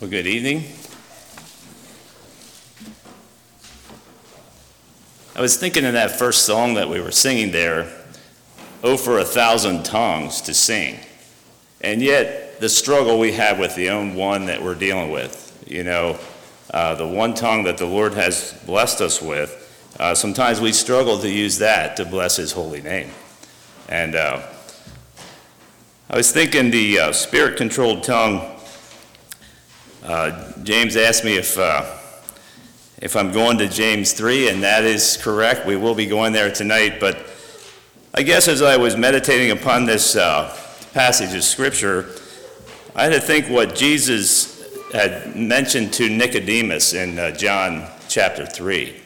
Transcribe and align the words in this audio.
Well, 0.00 0.10
good 0.10 0.26
evening. 0.26 0.64
I 5.36 5.40
was 5.40 5.56
thinking 5.56 5.84
in 5.84 5.94
that 5.94 6.18
first 6.18 6.44
song 6.44 6.74
that 6.74 6.88
we 6.88 7.00
were 7.00 7.12
singing 7.12 7.52
there, 7.52 7.92
Oh, 8.82 8.96
for 8.96 9.20
a 9.20 9.24
thousand 9.24 9.84
tongues 9.84 10.40
to 10.42 10.52
sing. 10.52 10.98
And 11.80 12.02
yet, 12.02 12.58
the 12.58 12.68
struggle 12.68 13.20
we 13.20 13.32
have 13.32 13.60
with 13.60 13.76
the 13.76 13.90
own 13.90 14.16
one 14.16 14.46
that 14.46 14.60
we're 14.60 14.74
dealing 14.74 15.12
with, 15.12 15.64
you 15.64 15.84
know, 15.84 16.18
uh, 16.72 16.96
the 16.96 17.06
one 17.06 17.32
tongue 17.32 17.62
that 17.62 17.78
the 17.78 17.86
Lord 17.86 18.14
has 18.14 18.52
blessed 18.66 19.00
us 19.00 19.22
with, 19.22 19.94
uh, 20.00 20.16
sometimes 20.16 20.60
we 20.60 20.72
struggle 20.72 21.20
to 21.20 21.30
use 21.30 21.58
that 21.58 21.96
to 21.98 22.04
bless 22.04 22.34
His 22.34 22.50
holy 22.50 22.82
name. 22.82 23.10
And 23.88 24.16
uh, 24.16 24.42
I 26.10 26.16
was 26.16 26.32
thinking 26.32 26.72
the 26.72 26.98
uh, 26.98 27.12
spirit 27.12 27.56
controlled 27.56 28.02
tongue 28.02 28.53
uh, 30.04 30.52
James 30.62 30.96
asked 30.96 31.24
me 31.24 31.38
if, 31.38 31.56
uh, 31.56 31.82
if 32.98 33.16
I'm 33.16 33.32
going 33.32 33.56
to 33.58 33.68
James 33.68 34.12
3, 34.12 34.50
and 34.50 34.62
that 34.62 34.84
is 34.84 35.16
correct. 35.16 35.66
We 35.66 35.76
will 35.76 35.94
be 35.94 36.04
going 36.04 36.34
there 36.34 36.52
tonight. 36.52 37.00
But 37.00 37.24
I 38.12 38.22
guess 38.22 38.46
as 38.46 38.60
I 38.60 38.76
was 38.76 38.98
meditating 38.98 39.50
upon 39.50 39.86
this 39.86 40.14
uh, 40.14 40.54
passage 40.92 41.34
of 41.34 41.42
Scripture, 41.42 42.10
I 42.94 43.04
had 43.04 43.14
to 43.14 43.20
think 43.20 43.48
what 43.48 43.74
Jesus 43.74 44.62
had 44.92 45.34
mentioned 45.34 45.94
to 45.94 46.10
Nicodemus 46.10 46.92
in 46.92 47.18
uh, 47.18 47.30
John 47.30 47.88
chapter 48.06 48.44
3. 48.44 49.00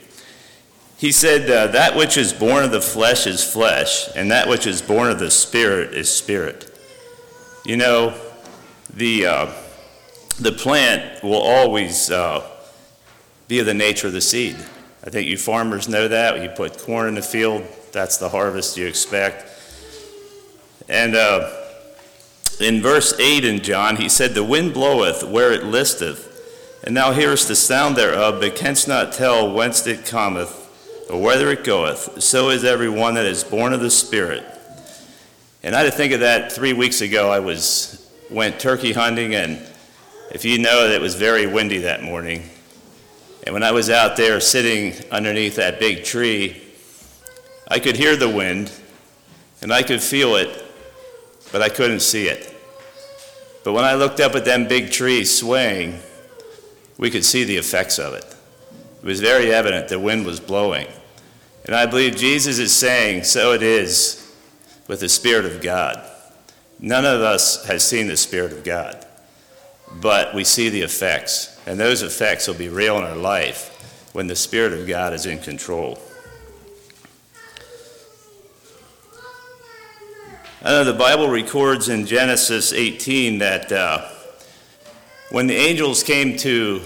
He 0.96 1.12
said, 1.12 1.48
uh, 1.48 1.68
That 1.68 1.94
which 1.94 2.16
is 2.16 2.32
born 2.32 2.64
of 2.64 2.72
the 2.72 2.80
flesh 2.80 3.28
is 3.28 3.44
flesh, 3.44 4.08
and 4.16 4.32
that 4.32 4.48
which 4.48 4.66
is 4.66 4.82
born 4.82 5.10
of 5.10 5.20
the 5.20 5.30
Spirit 5.30 5.94
is 5.94 6.12
spirit. 6.12 6.76
You 7.64 7.76
know, 7.76 8.14
the 8.92 9.26
uh, 9.26 9.52
the 10.40 10.52
plant 10.52 11.22
will 11.22 11.42
always 11.42 12.10
uh, 12.10 12.48
be 13.48 13.58
of 13.58 13.66
the 13.66 13.74
nature 13.74 14.06
of 14.06 14.12
the 14.12 14.20
seed. 14.20 14.56
I 15.04 15.10
think 15.10 15.28
you 15.28 15.36
farmers 15.36 15.88
know 15.88 16.08
that. 16.08 16.42
You 16.42 16.48
put 16.48 16.78
corn 16.78 17.08
in 17.08 17.14
the 17.14 17.22
field, 17.22 17.64
that's 17.92 18.18
the 18.18 18.28
harvest 18.28 18.76
you 18.76 18.86
expect. 18.86 19.46
And 20.88 21.14
uh, 21.14 21.50
in 22.60 22.80
verse 22.80 23.18
8 23.18 23.44
in 23.44 23.60
John, 23.60 23.96
he 23.96 24.08
said, 24.08 24.34
The 24.34 24.44
wind 24.44 24.74
bloweth 24.74 25.24
where 25.24 25.52
it 25.52 25.64
listeth, 25.64 26.80
and 26.84 26.96
thou 26.96 27.12
hearest 27.12 27.48
the 27.48 27.56
sound 27.56 27.96
thereof, 27.96 28.40
but 28.40 28.56
canst 28.56 28.86
not 28.86 29.12
tell 29.12 29.52
whence 29.52 29.86
it 29.86 30.06
cometh, 30.06 30.66
or 31.10 31.20
whither 31.20 31.50
it 31.50 31.64
goeth. 31.64 32.22
So 32.22 32.50
is 32.50 32.64
every 32.64 32.88
one 32.88 33.14
that 33.14 33.26
is 33.26 33.44
born 33.44 33.72
of 33.72 33.80
the 33.80 33.90
Spirit. 33.90 34.44
And 35.62 35.74
I 35.74 35.80
had 35.80 35.90
to 35.90 35.96
think 35.96 36.12
of 36.12 36.20
that 36.20 36.52
three 36.52 36.72
weeks 36.72 37.00
ago. 37.00 37.30
I 37.30 37.40
was 37.40 38.08
went 38.30 38.60
turkey 38.60 38.92
hunting 38.92 39.34
and 39.34 39.64
if 40.30 40.44
you 40.44 40.58
know 40.58 40.86
that 40.86 40.94
it 40.94 41.00
was 41.00 41.14
very 41.14 41.46
windy 41.46 41.78
that 41.78 42.02
morning, 42.02 42.42
and 43.44 43.54
when 43.54 43.62
I 43.62 43.70
was 43.70 43.88
out 43.88 44.16
there 44.16 44.40
sitting 44.40 44.92
underneath 45.10 45.56
that 45.56 45.80
big 45.80 46.04
tree, 46.04 46.60
I 47.66 47.78
could 47.78 47.96
hear 47.96 48.14
the 48.14 48.28
wind 48.28 48.70
and 49.62 49.72
I 49.72 49.82
could 49.82 50.02
feel 50.02 50.36
it, 50.36 50.64
but 51.50 51.62
I 51.62 51.70
couldn't 51.70 52.00
see 52.00 52.28
it. 52.28 52.54
But 53.64 53.72
when 53.72 53.84
I 53.84 53.94
looked 53.94 54.20
up 54.20 54.34
at 54.34 54.44
them 54.44 54.68
big 54.68 54.90
trees 54.90 55.36
swaying, 55.36 55.98
we 56.98 57.10
could 57.10 57.24
see 57.24 57.44
the 57.44 57.56
effects 57.56 57.98
of 57.98 58.12
it. 58.12 58.24
It 59.02 59.06
was 59.06 59.20
very 59.20 59.50
evident 59.52 59.88
the 59.88 59.98
wind 59.98 60.26
was 60.26 60.40
blowing. 60.40 60.88
And 61.64 61.74
I 61.74 61.86
believe 61.86 62.16
Jesus 62.16 62.58
is 62.58 62.74
saying, 62.74 63.24
so 63.24 63.52
it 63.52 63.62
is 63.62 64.30
with 64.88 65.00
the 65.00 65.08
Spirit 65.08 65.46
of 65.46 65.62
God. 65.62 66.02
None 66.78 67.06
of 67.06 67.22
us 67.22 67.64
has 67.64 67.82
seen 67.82 68.08
the 68.08 68.16
Spirit 68.16 68.52
of 68.52 68.62
God 68.62 69.06
but 70.00 70.34
we 70.34 70.44
see 70.44 70.68
the 70.68 70.82
effects. 70.82 71.58
And 71.66 71.78
those 71.78 72.02
effects 72.02 72.46
will 72.46 72.54
be 72.54 72.68
real 72.68 72.98
in 72.98 73.04
our 73.04 73.16
life 73.16 74.10
when 74.12 74.26
the 74.26 74.36
Spirit 74.36 74.72
of 74.72 74.86
God 74.86 75.12
is 75.12 75.26
in 75.26 75.38
control. 75.38 75.98
I 80.62 80.70
know 80.70 80.84
the 80.84 80.92
Bible 80.92 81.28
records 81.28 81.88
in 81.88 82.04
Genesis 82.04 82.72
18 82.72 83.38
that 83.38 83.70
uh, 83.70 84.08
when 85.30 85.46
the 85.46 85.54
angels 85.54 86.02
came 86.02 86.36
to 86.38 86.82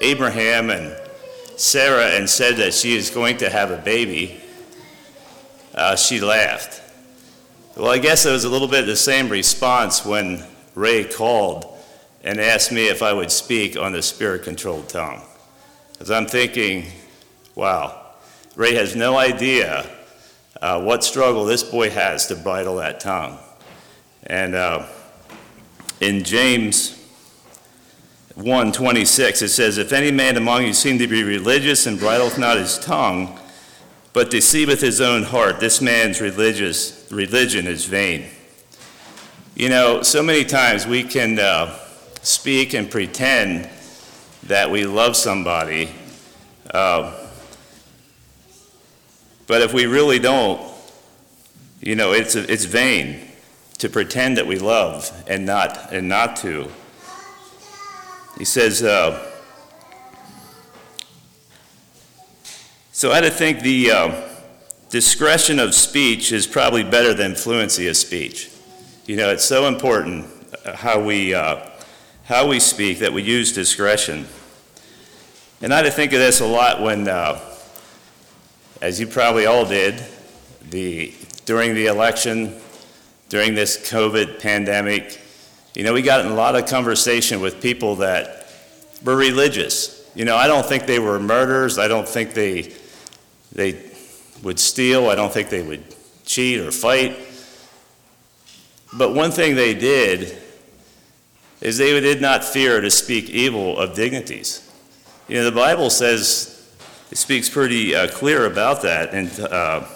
Abraham 0.00 0.70
and 0.70 0.96
Sarah 1.56 2.08
and 2.16 2.28
said 2.28 2.56
that 2.56 2.74
she 2.74 2.96
is 2.96 3.10
going 3.10 3.36
to 3.38 3.50
have 3.50 3.70
a 3.70 3.76
baby, 3.76 4.40
uh, 5.74 5.94
she 5.94 6.20
laughed. 6.20 6.82
Well, 7.76 7.90
I 7.90 7.98
guess 7.98 8.26
it 8.26 8.32
was 8.32 8.44
a 8.44 8.48
little 8.48 8.66
bit 8.66 8.86
the 8.86 8.96
same 8.96 9.28
response 9.28 10.04
when 10.04 10.44
Ray 10.74 11.04
called 11.04 11.79
and 12.22 12.40
asked 12.40 12.72
me 12.72 12.88
if 12.88 13.02
I 13.02 13.12
would 13.12 13.30
speak 13.30 13.76
on 13.76 13.92
the 13.92 14.02
spirit 14.02 14.42
controlled 14.42 14.88
tongue. 14.88 15.22
As 16.00 16.10
I'm 16.10 16.26
thinking, 16.26 16.86
wow, 17.54 18.00
Ray 18.56 18.74
has 18.74 18.94
no 18.94 19.16
idea 19.16 19.88
uh, 20.60 20.82
what 20.82 21.02
struggle 21.02 21.44
this 21.44 21.62
boy 21.62 21.90
has 21.90 22.26
to 22.26 22.36
bridle 22.36 22.76
that 22.76 23.00
tongue. 23.00 23.38
And 24.24 24.54
uh, 24.54 24.86
in 26.00 26.24
James 26.24 26.96
1:26 28.36 29.42
it 29.42 29.48
says, 29.48 29.78
"If 29.78 29.92
any 29.92 30.10
man 30.10 30.36
among 30.36 30.66
you 30.66 30.72
seem 30.72 30.98
to 30.98 31.06
be 31.06 31.22
religious 31.22 31.86
and 31.86 31.98
bridleth 31.98 32.38
not 32.38 32.56
his 32.56 32.78
tongue, 32.78 33.38
but 34.12 34.30
deceiveth 34.30 34.80
his 34.80 35.00
own 35.00 35.24
heart, 35.24 35.60
this 35.60 35.80
man's 35.80 36.20
religious 36.20 37.06
religion 37.10 37.66
is 37.66 37.86
vain." 37.86 38.26
You 39.54 39.68
know, 39.68 40.02
so 40.02 40.22
many 40.22 40.44
times 40.44 40.86
we 40.86 41.02
can 41.02 41.38
uh, 41.38 41.78
speak 42.22 42.74
and 42.74 42.90
pretend 42.90 43.68
that 44.44 44.70
we 44.70 44.84
love 44.84 45.16
somebody. 45.16 45.90
Uh, 46.70 47.16
but 49.46 49.62
if 49.62 49.72
we 49.72 49.86
really 49.86 50.18
don't, 50.18 50.60
you 51.80 51.94
know, 51.94 52.12
it's, 52.12 52.34
it's 52.34 52.64
vain 52.64 53.28
to 53.78 53.88
pretend 53.88 54.36
that 54.36 54.46
we 54.46 54.58
love 54.58 55.10
and 55.26 55.46
not, 55.46 55.92
and 55.92 56.08
not 56.08 56.36
to. 56.36 56.68
He 58.38 58.44
says, 58.44 58.82
uh, 58.82 59.26
so 62.92 63.12
I 63.12 63.28
think 63.30 63.60
the 63.60 63.90
uh, 63.90 64.28
discretion 64.90 65.58
of 65.58 65.74
speech 65.74 66.32
is 66.32 66.46
probably 66.46 66.84
better 66.84 67.14
than 67.14 67.34
fluency 67.34 67.88
of 67.88 67.96
speech. 67.96 68.50
You 69.06 69.16
know, 69.16 69.30
it's 69.30 69.44
so 69.44 69.66
important 69.66 70.26
how 70.74 71.02
we 71.02 71.34
uh, 71.34 71.69
how 72.30 72.46
we 72.46 72.60
speak, 72.60 73.00
that 73.00 73.12
we 73.12 73.20
use 73.22 73.52
discretion. 73.52 74.24
And 75.60 75.74
I 75.74 75.78
had 75.78 75.86
to 75.86 75.90
think 75.90 76.12
of 76.12 76.20
this 76.20 76.38
a 76.38 76.46
lot 76.46 76.80
when, 76.80 77.08
uh, 77.08 77.40
as 78.80 79.00
you 79.00 79.08
probably 79.08 79.46
all 79.46 79.64
did, 79.64 80.00
the, 80.70 81.12
during 81.44 81.74
the 81.74 81.86
election, 81.86 82.54
during 83.30 83.56
this 83.56 83.76
COVID 83.90 84.40
pandemic, 84.40 85.20
you 85.74 85.82
know, 85.82 85.92
we 85.92 86.02
got 86.02 86.24
in 86.24 86.30
a 86.30 86.34
lot 86.36 86.54
of 86.54 86.68
conversation 86.68 87.40
with 87.40 87.60
people 87.60 87.96
that 87.96 88.46
were 89.04 89.16
religious. 89.16 90.08
You 90.14 90.24
know, 90.24 90.36
I 90.36 90.46
don't 90.46 90.64
think 90.64 90.86
they 90.86 91.00
were 91.00 91.18
murderers. 91.18 91.80
I 91.80 91.88
don't 91.88 92.08
think 92.08 92.32
they, 92.32 92.72
they 93.50 93.90
would 94.44 94.60
steal. 94.60 95.10
I 95.10 95.16
don't 95.16 95.32
think 95.32 95.50
they 95.50 95.62
would 95.62 95.82
cheat 96.24 96.60
or 96.60 96.70
fight. 96.70 97.18
But 98.96 99.16
one 99.16 99.32
thing 99.32 99.56
they 99.56 99.74
did 99.74 100.40
is 101.60 101.78
they 101.78 101.98
did 102.00 102.20
not 102.20 102.44
fear 102.44 102.80
to 102.80 102.90
speak 102.90 103.28
evil 103.30 103.78
of 103.78 103.94
dignities. 103.94 104.68
You 105.28 105.36
know, 105.36 105.44
the 105.44 105.52
Bible 105.52 105.90
says, 105.90 106.74
it 107.10 107.18
speaks 107.18 107.48
pretty 107.48 107.94
uh, 107.94 108.08
clear 108.08 108.46
about 108.46 108.82
that. 108.82 109.14
In 109.14 109.28
uh, 109.44 109.86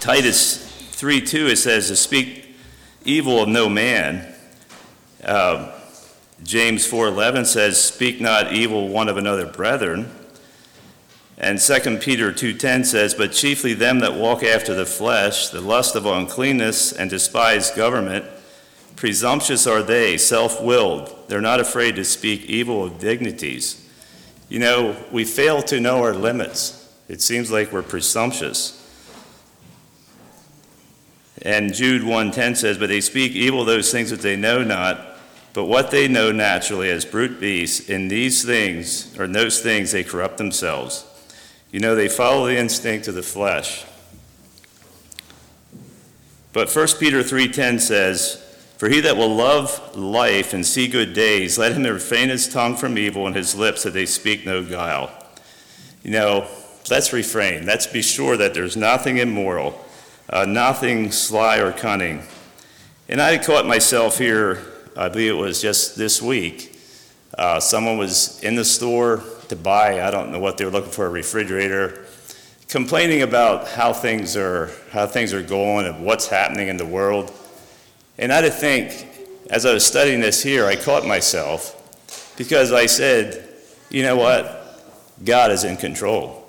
Titus 0.00 0.66
3 0.92 1.20
2, 1.20 1.46
it 1.48 1.56
says, 1.56 1.88
to 1.88 1.96
speak 1.96 2.46
evil 3.04 3.42
of 3.42 3.48
no 3.48 3.68
man. 3.68 4.34
Uh, 5.24 5.72
James 6.42 6.86
4:11 6.86 7.46
says, 7.46 7.82
"Speak 7.82 8.20
not 8.20 8.52
evil 8.52 8.88
one 8.88 9.08
of 9.08 9.16
another, 9.16 9.46
brethren." 9.46 10.10
And 11.38 11.60
2 11.60 11.98
Peter 12.00 12.32
2:10 12.32 12.84
says, 12.84 13.14
"But 13.14 13.32
chiefly 13.32 13.72
them 13.72 14.00
that 14.00 14.14
walk 14.14 14.42
after 14.42 14.74
the 14.74 14.86
flesh, 14.86 15.48
the 15.48 15.60
lust 15.60 15.96
of 15.96 16.04
uncleanness, 16.04 16.92
and 16.92 17.08
despise 17.08 17.70
government, 17.70 18.24
Presumptuous 18.96 19.66
are 19.66 19.82
they, 19.82 20.16
self 20.16 20.60
willed. 20.60 21.14
They're 21.28 21.42
not 21.42 21.60
afraid 21.60 21.96
to 21.96 22.04
speak 22.04 22.46
evil 22.46 22.82
of 22.82 22.98
dignities. 22.98 23.86
You 24.48 24.58
know, 24.58 24.96
we 25.12 25.24
fail 25.24 25.62
to 25.64 25.80
know 25.80 26.02
our 26.02 26.14
limits. 26.14 26.88
It 27.08 27.20
seems 27.20 27.50
like 27.50 27.72
we're 27.72 27.82
presumptuous. 27.82 28.82
And 31.42 31.74
Jude 31.74 32.02
1:10 32.02 32.56
says, 32.56 32.78
"But 32.78 32.88
they 32.88 33.02
speak 33.02 33.32
evil 33.32 33.64
those 33.64 33.92
things 33.92 34.10
that 34.10 34.22
they 34.22 34.34
know 34.34 34.64
not, 34.64 35.18
but 35.52 35.64
what 35.64 35.90
they 35.90 36.08
know 36.08 36.32
naturally 36.32 36.90
as 36.90 37.04
brute 37.04 37.38
beasts, 37.38 37.88
in 37.88 38.08
these 38.08 38.42
things 38.42 39.08
or 39.18 39.24
in 39.26 39.32
those 39.32 39.60
things 39.60 39.92
they 39.92 40.04
corrupt 40.04 40.38
themselves. 40.38 41.04
You 41.70 41.80
know, 41.80 41.94
they 41.94 42.08
follow 42.08 42.46
the 42.46 42.56
instinct 42.56 43.08
of 43.08 43.14
the 43.14 43.22
flesh." 43.22 43.84
But 46.54 46.70
1 46.70 46.98
Peter 46.98 47.22
3:10 47.22 47.78
says, 47.78 48.38
For 48.76 48.90
he 48.90 49.00
that 49.00 49.16
will 49.16 49.34
love 49.34 49.96
life 49.96 50.52
and 50.52 50.64
see 50.64 50.86
good 50.86 51.14
days, 51.14 51.56
let 51.56 51.72
him 51.72 51.84
refrain 51.84 52.28
his 52.28 52.46
tongue 52.46 52.76
from 52.76 52.98
evil 52.98 53.26
and 53.26 53.34
his 53.34 53.54
lips 53.54 53.84
that 53.84 53.94
they 53.94 54.04
speak 54.04 54.44
no 54.44 54.62
guile. 54.62 55.10
You 56.02 56.10
know, 56.10 56.48
let's 56.90 57.12
refrain. 57.12 57.64
Let's 57.64 57.86
be 57.86 58.02
sure 58.02 58.36
that 58.36 58.52
there's 58.52 58.76
nothing 58.76 59.16
immoral, 59.16 59.82
uh, 60.28 60.44
nothing 60.44 61.10
sly 61.10 61.56
or 61.56 61.72
cunning. 61.72 62.22
And 63.08 63.20
I 63.20 63.38
caught 63.38 63.66
myself 63.66 64.18
here, 64.18 64.62
I 64.94 65.08
believe 65.08 65.30
it 65.30 65.36
was 65.36 65.62
just 65.62 65.96
this 65.96 66.20
week. 66.20 66.78
Uh, 67.36 67.60
someone 67.60 67.96
was 67.96 68.42
in 68.42 68.56
the 68.56 68.64
store 68.64 69.22
to 69.48 69.56
buy, 69.56 70.06
I 70.06 70.10
don't 70.10 70.30
know 70.32 70.38
what 70.38 70.58
they 70.58 70.64
were 70.64 70.70
looking 70.70 70.90
for, 70.90 71.06
a 71.06 71.10
refrigerator, 71.10 72.04
complaining 72.68 73.22
about 73.22 73.68
how 73.68 73.92
things 73.92 74.36
are, 74.36 74.70
how 74.90 75.06
things 75.06 75.32
are 75.32 75.42
going 75.42 75.86
and 75.86 76.04
what's 76.04 76.26
happening 76.26 76.68
in 76.68 76.76
the 76.76 76.86
world. 76.86 77.32
And 78.18 78.32
I 78.32 78.36
had 78.36 78.40
to 78.42 78.50
think, 78.50 79.08
as 79.50 79.66
I 79.66 79.74
was 79.74 79.84
studying 79.84 80.20
this 80.20 80.42
here, 80.42 80.66
I 80.66 80.76
caught 80.76 81.06
myself 81.06 81.72
because 82.36 82.72
I 82.72 82.86
said, 82.86 83.48
you 83.90 84.02
know 84.02 84.16
what? 84.16 84.62
God 85.24 85.50
is 85.50 85.64
in 85.64 85.76
control. 85.76 86.42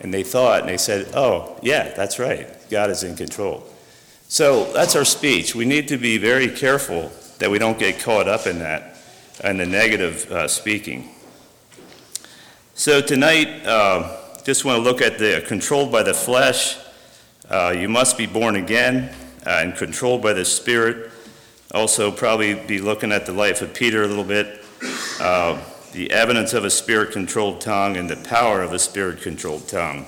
And 0.00 0.12
they 0.12 0.22
thought, 0.22 0.60
and 0.60 0.68
they 0.68 0.76
said, 0.76 1.08
oh, 1.14 1.58
yeah, 1.62 1.94
that's 1.94 2.18
right. 2.18 2.48
God 2.70 2.90
is 2.90 3.02
in 3.02 3.16
control. 3.16 3.66
So 4.28 4.72
that's 4.72 4.96
our 4.96 5.04
speech. 5.04 5.54
We 5.54 5.64
need 5.64 5.88
to 5.88 5.96
be 5.96 6.18
very 6.18 6.48
careful 6.48 7.12
that 7.38 7.50
we 7.50 7.58
don't 7.58 7.78
get 7.78 8.00
caught 8.00 8.28
up 8.28 8.46
in 8.46 8.58
that, 8.58 8.96
in 9.44 9.58
the 9.58 9.66
negative 9.66 10.30
uh, 10.30 10.48
speaking. 10.48 11.10
So 12.74 13.00
tonight, 13.00 13.64
uh, 13.64 14.42
just 14.44 14.64
want 14.64 14.78
to 14.78 14.82
look 14.82 15.00
at 15.00 15.18
the 15.18 15.44
controlled 15.46 15.92
by 15.92 16.02
the 16.02 16.14
flesh. 16.14 16.76
Uh, 17.48 17.74
you 17.76 17.88
must 17.88 18.18
be 18.18 18.26
born 18.26 18.56
again 18.56 19.14
uh, 19.46 19.60
and 19.62 19.76
controlled 19.76 20.20
by 20.20 20.32
the 20.32 20.44
Spirit. 20.44 21.10
Also, 21.72 22.10
probably 22.10 22.54
be 22.54 22.80
looking 22.80 23.12
at 23.12 23.26
the 23.26 23.32
life 23.32 23.62
of 23.62 23.72
Peter 23.74 24.02
a 24.02 24.06
little 24.06 24.24
bit, 24.24 24.64
uh, 25.20 25.60
the 25.92 26.10
evidence 26.10 26.52
of 26.52 26.64
a 26.64 26.70
spirit 26.70 27.12
controlled 27.12 27.60
tongue, 27.60 27.96
and 27.96 28.08
the 28.08 28.16
power 28.16 28.62
of 28.62 28.72
a 28.72 28.78
spirit 28.78 29.20
controlled 29.20 29.66
tongue. 29.68 30.06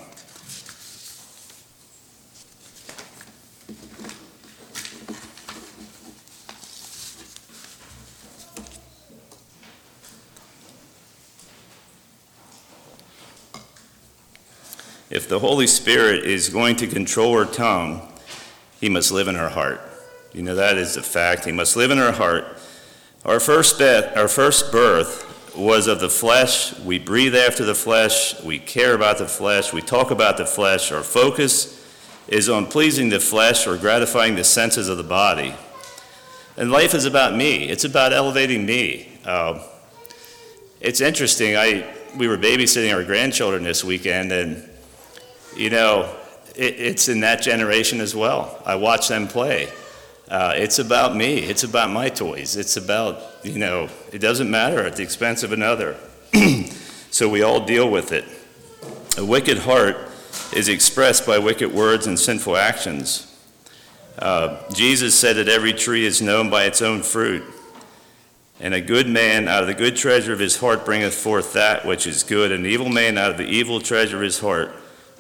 If 15.11 15.27
the 15.29 15.39
Holy 15.39 15.67
Spirit 15.67 16.25
is 16.25 16.51
going 16.51 16.77
to 16.77 16.87
control 16.87 17.37
our 17.37 17.47
tongue, 17.47 18.07
he 18.81 18.89
must 18.89 19.11
live 19.11 19.29
in 19.29 19.37
our 19.37 19.49
heart. 19.49 19.81
You 20.33 20.43
know, 20.43 20.55
that 20.55 20.77
is 20.77 20.97
a 20.97 21.03
fact. 21.03 21.45
He 21.45 21.53
must 21.53 21.77
live 21.77 21.91
in 21.91 21.99
our 21.99 22.13
heart. 22.13 22.45
Our 23.25 23.41
first, 23.41 23.79
bet, 23.79 24.17
our 24.17 24.29
first 24.29 24.71
birth 24.71 25.25
was 25.57 25.87
of 25.87 26.01
the 26.01 26.09
flesh. 26.09 26.79
We 26.81 26.99
breathe 26.99 27.35
after 27.35 27.65
the 27.65 27.75
flesh. 27.75 28.41
We 28.43 28.59
care 28.59 28.95
about 28.95 29.19
the 29.19 29.27
flesh. 29.27 29.73
We 29.73 29.83
talk 29.83 30.11
about 30.11 30.37
the 30.37 30.47
flesh. 30.47 30.93
Our 30.93 31.03
focus 31.03 31.75
is 32.29 32.49
on 32.49 32.67
pleasing 32.67 33.09
the 33.09 33.21
flesh 33.21 33.67
or 33.67 33.77
gratifying 33.77 34.37
the 34.37 34.45
senses 34.45 34.89
of 34.89 34.99
the 34.99 35.03
body. 35.03 35.55
And 36.57 36.71
life 36.71 36.95
is 36.95 37.05
about 37.05 37.35
me. 37.35 37.65
It's 37.69 37.85
about 37.85 38.13
elevating 38.13 38.67
me. 38.67 39.19
Uh, 39.25 39.63
it's 40.81 41.01
interesting. 41.01 41.57
I 41.57 41.95
we 42.17 42.29
were 42.29 42.39
babysitting 42.39 42.95
our 42.95 43.05
grandchildren 43.05 43.63
this 43.63 43.85
weekend, 43.85 44.33
and 44.33 44.69
you 45.57 45.71
know, 45.71 46.15
it, 46.59 46.81
it's 46.81 47.09
in 47.09 47.21
that 47.21 47.41
generation 47.41 48.01
as 48.01 48.15
well. 48.15 48.61
I 48.67 48.75
watch 48.75 49.09
them 49.09 49.29
play. 49.29 49.73
Uh, 50.29 50.53
it's 50.57 50.79
about 50.79 51.17
me. 51.17 51.39
It's 51.39 51.63
about 51.63 51.91
my 51.91 52.11
toys. 52.11 52.57
It's 52.57 52.77
about, 52.77 53.23
you 53.45 53.59
know, 53.59 53.89
it 54.13 54.19
doesn't 54.19 54.51
matter 54.51 54.85
at 54.85 54.97
the 54.97 55.03
expense 55.03 55.43
of 55.43 55.53
another. 55.53 55.97
so 57.11 57.29
we 57.29 57.43
all 57.43 57.65
deal 57.65 57.89
with 57.89 58.13
it. 58.13 58.25
A 59.17 59.25
wicked 59.25 59.59
heart 59.59 59.97
is 60.53 60.69
expressed 60.69 61.27
by 61.27 61.39
wicked 61.39 61.73
words 61.73 62.07
and 62.07 62.19
sinful 62.19 62.57
actions. 62.57 63.25
Uh, 64.19 64.61
Jesus 64.75 65.15
said 65.15 65.37
that 65.37 65.49
every 65.49 65.73
tree 65.73 66.05
is 66.05 66.21
known 66.21 66.51
by 66.51 66.65
its 66.65 66.83
own 66.83 67.03
fruit. 67.03 67.45
And 68.61 68.75
a 68.75 68.81
good 68.81 69.09
man 69.09 69.47
out 69.47 69.63
of 69.63 69.69
the 69.69 69.75
good 69.75 69.95
treasure 69.95 70.33
of 70.33 70.41
his 70.41 70.57
heart 70.57 70.85
bringeth 70.85 71.15
forth 71.15 71.53
that 71.53 71.87
which 71.87 72.07
is 72.09 72.25
good, 72.25 72.51
and 72.51 72.67
an 72.67 72.71
evil 72.71 72.89
man 72.89 73.17
out 73.17 73.31
of 73.31 73.37
the 73.37 73.47
evil 73.47 73.81
treasure 73.81 74.17
of 74.17 74.23
his 74.23 74.41
heart 74.41 74.73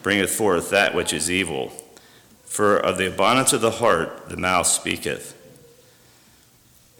bringeth 0.02 0.30
forth 0.30 0.70
that 0.70 0.94
which 0.94 1.12
is 1.12 1.30
evil. 1.30 1.72
For 2.44 2.78
of 2.78 2.98
the 2.98 3.08
abundance 3.08 3.52
of 3.52 3.60
the 3.60 3.72
heart 3.72 4.28
the 4.28 4.36
mouth 4.36 4.66
speaketh. 4.66 5.34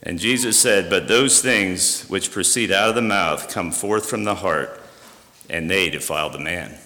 And 0.02 0.18
Jesus 0.18 0.58
said, 0.58 0.88
But 0.88 1.08
those 1.08 1.40
things 1.40 2.06
which 2.08 2.30
proceed 2.30 2.70
out 2.70 2.90
of 2.90 2.94
the 2.94 3.02
mouth 3.02 3.52
come 3.52 3.72
forth 3.72 4.08
from 4.08 4.24
the 4.24 4.36
heart, 4.36 4.80
and 5.50 5.70
they 5.70 5.90
defile 5.90 6.30
the 6.30 6.38
man. 6.38 6.76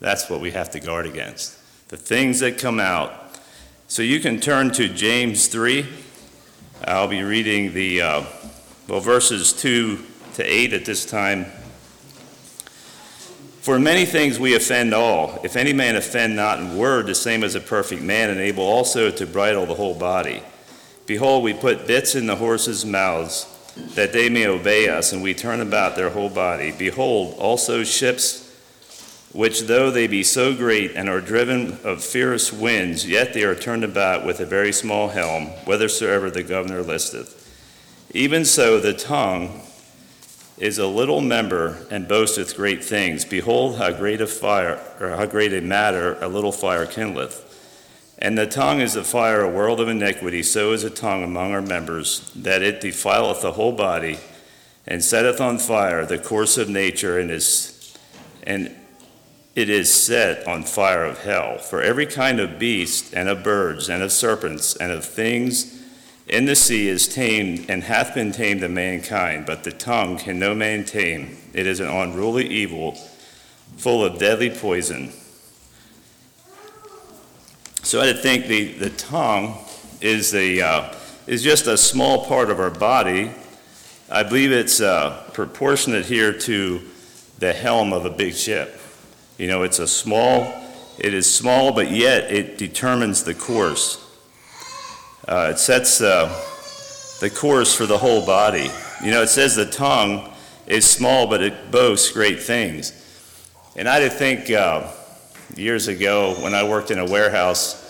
That's 0.00 0.28
what 0.28 0.40
we 0.40 0.50
have 0.52 0.70
to 0.72 0.80
guard 0.80 1.06
against. 1.06 1.58
The 1.88 1.96
things 1.96 2.40
that 2.40 2.58
come 2.58 2.78
out. 2.78 3.38
So 3.88 4.02
you 4.02 4.20
can 4.20 4.38
turn 4.38 4.70
to 4.72 4.88
James 4.88 5.48
3. 5.48 5.86
I'll 6.84 7.08
be 7.08 7.22
reading 7.22 7.72
the, 7.72 8.02
uh, 8.02 8.24
well, 8.86 9.00
verses 9.00 9.52
2 9.54 10.04
to 10.34 10.44
8 10.44 10.72
at 10.74 10.84
this 10.84 11.06
time. 11.06 11.46
For 13.60 13.78
many 13.78 14.06
things 14.06 14.38
we 14.38 14.54
offend 14.54 14.94
all. 14.94 15.40
If 15.42 15.56
any 15.56 15.72
man 15.72 15.96
offend 15.96 16.36
not 16.36 16.60
in 16.60 16.78
word, 16.78 17.06
the 17.06 17.14
same 17.14 17.42
as 17.42 17.54
a 17.54 17.60
perfect 17.60 18.02
man, 18.02 18.30
and 18.30 18.40
able 18.40 18.64
also 18.64 19.10
to 19.10 19.26
bridle 19.26 19.66
the 19.66 19.74
whole 19.74 19.94
body. 19.94 20.42
Behold, 21.06 21.42
we 21.42 21.54
put 21.54 21.86
bits 21.86 22.14
in 22.14 22.26
the 22.26 22.36
horses' 22.36 22.84
mouths, 22.86 23.46
that 23.94 24.12
they 24.12 24.28
may 24.28 24.46
obey 24.46 24.88
us, 24.88 25.12
and 25.12 25.22
we 25.22 25.34
turn 25.34 25.60
about 25.60 25.96
their 25.96 26.10
whole 26.10 26.30
body. 26.30 26.72
Behold, 26.78 27.34
also 27.38 27.82
ships, 27.84 28.44
which 29.32 29.62
though 29.62 29.90
they 29.90 30.06
be 30.06 30.22
so 30.22 30.54
great 30.54 30.92
and 30.94 31.08
are 31.08 31.20
driven 31.20 31.78
of 31.84 32.02
fierce 32.02 32.52
winds, 32.52 33.06
yet 33.06 33.34
they 33.34 33.42
are 33.42 33.54
turned 33.54 33.84
about 33.84 34.24
with 34.24 34.40
a 34.40 34.46
very 34.46 34.72
small 34.72 35.08
helm, 35.08 35.46
whithersoever 35.64 36.30
the 36.30 36.42
governor 36.42 36.82
listeth. 36.82 37.34
Even 38.14 38.44
so, 38.44 38.80
the 38.80 38.94
tongue 38.94 39.62
is 40.60 40.78
a 40.78 40.86
little 40.86 41.20
member 41.20 41.86
and 41.90 42.08
boasteth 42.08 42.56
great 42.56 42.84
things. 42.84 43.24
Behold, 43.24 43.76
how 43.76 43.92
great 43.92 44.20
a 44.20 44.26
fire, 44.26 44.80
or 45.00 45.10
how 45.10 45.26
great 45.26 45.52
a 45.52 45.60
matter 45.60 46.18
a 46.20 46.28
little 46.28 46.52
fire 46.52 46.86
kindleth. 46.86 47.44
And 48.18 48.36
the 48.36 48.46
tongue 48.46 48.80
is 48.80 48.96
a 48.96 49.04
fire, 49.04 49.42
a 49.42 49.50
world 49.50 49.80
of 49.80 49.88
iniquity. 49.88 50.42
So 50.42 50.72
is 50.72 50.82
a 50.82 50.90
tongue 50.90 51.22
among 51.22 51.52
our 51.52 51.62
members, 51.62 52.32
that 52.34 52.62
it 52.62 52.80
defileth 52.80 53.42
the 53.42 53.52
whole 53.52 53.72
body, 53.72 54.18
and 54.86 55.04
setteth 55.04 55.40
on 55.40 55.58
fire 55.58 56.04
the 56.04 56.18
course 56.18 56.58
of 56.58 56.68
nature, 56.68 57.18
and 57.18 57.30
is 57.30 57.96
and 58.42 58.74
it 59.54 59.68
is 59.68 59.92
set 59.92 60.46
on 60.46 60.62
fire 60.62 61.04
of 61.04 61.18
hell. 61.18 61.58
For 61.58 61.82
every 61.82 62.06
kind 62.06 62.40
of 62.40 62.58
beast, 62.58 63.12
and 63.14 63.28
of 63.28 63.42
birds, 63.42 63.88
and 63.88 64.02
of 64.02 64.12
serpents, 64.12 64.74
and 64.76 64.90
of 64.90 65.04
things 65.04 65.77
in 66.28 66.44
the 66.44 66.54
sea 66.54 66.88
is 66.88 67.08
tamed 67.08 67.70
and 67.70 67.82
hath 67.82 68.14
been 68.14 68.32
tamed 68.32 68.62
of 68.62 68.70
mankind, 68.70 69.46
but 69.46 69.64
the 69.64 69.72
tongue 69.72 70.18
can 70.18 70.38
no 70.38 70.54
man 70.54 70.84
tame. 70.84 71.36
It 71.54 71.66
is 71.66 71.80
an 71.80 71.88
unruly 71.88 72.46
evil, 72.46 72.92
full 73.76 74.04
of 74.04 74.18
deadly 74.18 74.50
poison. 74.50 75.12
So 77.82 78.02
I 78.02 78.12
think 78.12 78.46
the, 78.46 78.72
the 78.74 78.90
tongue 78.90 79.56
is, 80.02 80.30
the, 80.30 80.60
uh, 80.60 80.94
is 81.26 81.42
just 81.42 81.66
a 81.66 81.78
small 81.78 82.26
part 82.26 82.50
of 82.50 82.60
our 82.60 82.70
body. 82.70 83.30
I 84.10 84.22
believe 84.22 84.52
it's 84.52 84.80
uh, 84.80 85.30
proportionate 85.32 86.04
here 86.04 86.32
to 86.32 86.82
the 87.38 87.52
helm 87.54 87.92
of 87.92 88.04
a 88.04 88.10
big 88.10 88.34
ship. 88.34 88.78
You 89.38 89.46
know, 89.46 89.62
it's 89.62 89.78
a 89.78 89.88
small, 89.88 90.52
it 90.98 91.14
is 91.14 91.32
small, 91.32 91.72
but 91.72 91.90
yet 91.90 92.30
it 92.30 92.58
determines 92.58 93.24
the 93.24 93.34
course. 93.34 94.04
Uh, 95.28 95.50
it 95.50 95.58
sets 95.58 96.00
uh, 96.00 96.26
the 97.20 97.28
course 97.28 97.74
for 97.74 97.84
the 97.84 97.98
whole 97.98 98.24
body. 98.24 98.70
You 99.04 99.10
know, 99.10 99.20
it 99.20 99.28
says 99.28 99.54
the 99.54 99.66
tongue 99.66 100.32
is 100.66 100.88
small, 100.88 101.26
but 101.26 101.42
it 101.42 101.70
boasts 101.70 102.10
great 102.10 102.40
things. 102.40 102.94
And 103.76 103.86
I 103.86 104.00
did 104.00 104.12
think 104.12 104.50
uh, 104.50 104.90
years 105.54 105.86
ago 105.86 106.34
when 106.42 106.54
I 106.54 106.66
worked 106.66 106.90
in 106.90 106.98
a 106.98 107.04
warehouse, 107.04 107.84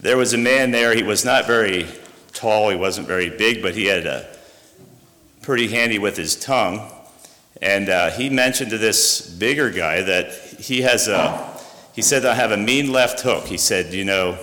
there 0.00 0.16
was 0.16 0.34
a 0.34 0.38
man 0.38 0.72
there. 0.72 0.92
He 0.92 1.04
was 1.04 1.24
not 1.24 1.46
very 1.46 1.86
tall, 2.32 2.68
he 2.70 2.76
wasn't 2.76 3.06
very 3.06 3.30
big, 3.30 3.62
but 3.62 3.76
he 3.76 3.84
had 3.84 4.04
a 4.06 4.26
pretty 5.42 5.68
handy 5.68 6.00
with 6.00 6.16
his 6.16 6.34
tongue. 6.34 6.90
And 7.62 7.88
uh, 7.88 8.10
he 8.10 8.28
mentioned 8.28 8.70
to 8.70 8.78
this 8.78 9.20
bigger 9.20 9.70
guy 9.70 10.02
that 10.02 10.32
he 10.58 10.82
has 10.82 11.06
a, 11.06 11.48
he 11.94 12.02
said, 12.02 12.24
I 12.24 12.34
have 12.34 12.50
a 12.50 12.56
mean 12.56 12.90
left 12.90 13.20
hook. 13.20 13.46
He 13.46 13.56
said, 13.56 13.94
you 13.94 14.04
know, 14.04 14.36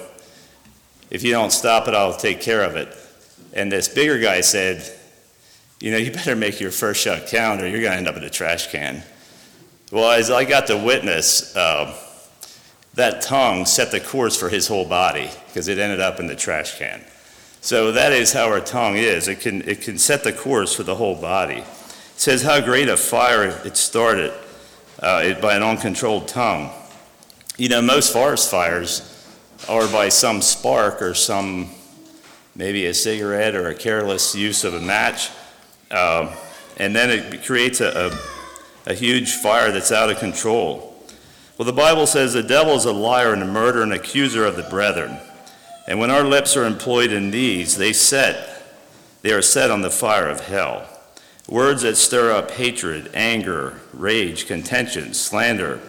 if 1.10 1.24
you 1.24 1.32
don't 1.32 1.52
stop 1.52 1.88
it, 1.88 1.94
I'll 1.94 2.16
take 2.16 2.42
care 2.42 2.64
of 2.64 2.76
it. 2.76 2.96
And 3.54 3.72
this 3.72 3.88
bigger 3.88 4.20
guy 4.20 4.42
said, 4.42 4.84
You 5.80 5.92
know, 5.92 5.98
you 5.98 6.12
better 6.12 6.36
make 6.36 6.60
your 6.60 6.72
first 6.72 7.02
shot 7.02 7.28
count 7.28 7.62
or 7.62 7.68
you're 7.68 7.82
going 7.82 7.94
to 7.94 7.98
end 7.98 8.08
up 8.08 8.18
in 8.18 8.24
a 8.24 8.30
trash 8.30 8.72
can. 8.72 9.04
Well, 9.92 10.12
as 10.12 10.30
I 10.30 10.44
got 10.44 10.68
to 10.68 10.78
witness, 10.78 11.56
uh, 11.56 11.96
that 12.96 13.22
tongue 13.22 13.66
set 13.66 13.92
the 13.92 14.00
course 14.00 14.38
for 14.38 14.50
his 14.50 14.68
whole 14.68 14.88
body 14.88 15.30
because 15.48 15.68
it 15.68 15.78
ended 15.78 16.00
up 16.00 16.20
in 16.20 16.28
the 16.28 16.36
trash 16.36 16.78
can. 16.78 17.02
So 17.62 17.92
that 17.92 18.12
is 18.12 18.34
how 18.34 18.48
our 18.48 18.60
tongue 18.60 18.98
is. 18.98 19.28
It 19.28 19.40
can, 19.40 19.62
it 19.68 19.82
can 19.82 19.98
set 19.98 20.24
the 20.24 20.34
course 20.34 20.74
for 20.74 20.84
the 20.84 20.96
whole 20.96 21.16
body. 21.16 21.60
It 21.60 21.66
says 22.16 22.42
how 22.44 22.60
great 22.60 22.90
a 22.90 22.98
fire 22.98 23.46
it 23.66 23.78
started 23.78 24.34
uh, 25.00 25.22
it, 25.24 25.42
by 25.42 25.56
an 25.56 25.64
uncontrolled 25.64 26.28
tongue. 26.28 26.72
You 27.58 27.70
know, 27.70 27.82
most 27.82 28.12
forest 28.12 28.52
fires 28.52 29.17
are 29.70 29.88
by 29.88 30.10
some 30.10 30.42
spark 30.42 31.02
or 31.02 31.14
some, 31.14 31.70
maybe 32.56 32.86
a 32.86 32.94
cigarette 32.94 33.56
or 33.56 33.68
a 33.68 33.76
careless 33.76 34.34
use 34.34 34.64
of 34.64 34.74
a 34.74 34.80
match. 34.80 35.30
Uh, 35.92 36.34
and 36.78 36.96
then 36.96 37.10
it 37.10 37.44
creates 37.44 37.82
a, 37.82 38.12
a, 38.88 38.92
a 38.92 38.94
huge 38.94 39.34
fire 39.34 39.72
that's 39.72 39.92
out 39.92 40.10
of 40.10 40.20
control. 40.20 40.96
Well, 41.58 41.66
the 41.66 41.74
Bible 41.74 42.06
says 42.08 42.34
the 42.34 42.44
devil 42.44 42.76
is 42.76 42.86
a 42.86 42.94
liar 42.94 43.34
and 43.34 43.42
a 43.42 43.48
murderer 43.48 43.84
and 43.84 43.94
accuser 43.94 44.46
of 44.46 44.56
the 44.56 44.64
brethren. 44.64 45.18
And 45.88 46.00
when 46.00 46.12
our 46.12 46.24
lips 46.24 46.56
are 46.56 46.66
employed 46.66 47.12
in 47.12 47.32
these, 47.32 47.78
they 47.78 47.94
set, 47.94 48.64
they 49.22 49.32
are 49.32 49.42
set 49.42 49.72
on 49.72 49.82
the 49.82 49.90
fire 49.90 50.30
of 50.30 50.42
hell. 50.42 50.88
Words 51.50 51.82
that 51.82 51.96
stir 51.96 52.32
up 52.32 52.52
hatred, 52.52 53.10
anger, 53.14 53.80
rage, 53.94 54.48
contention, 54.48 55.14
slander, 55.14 55.80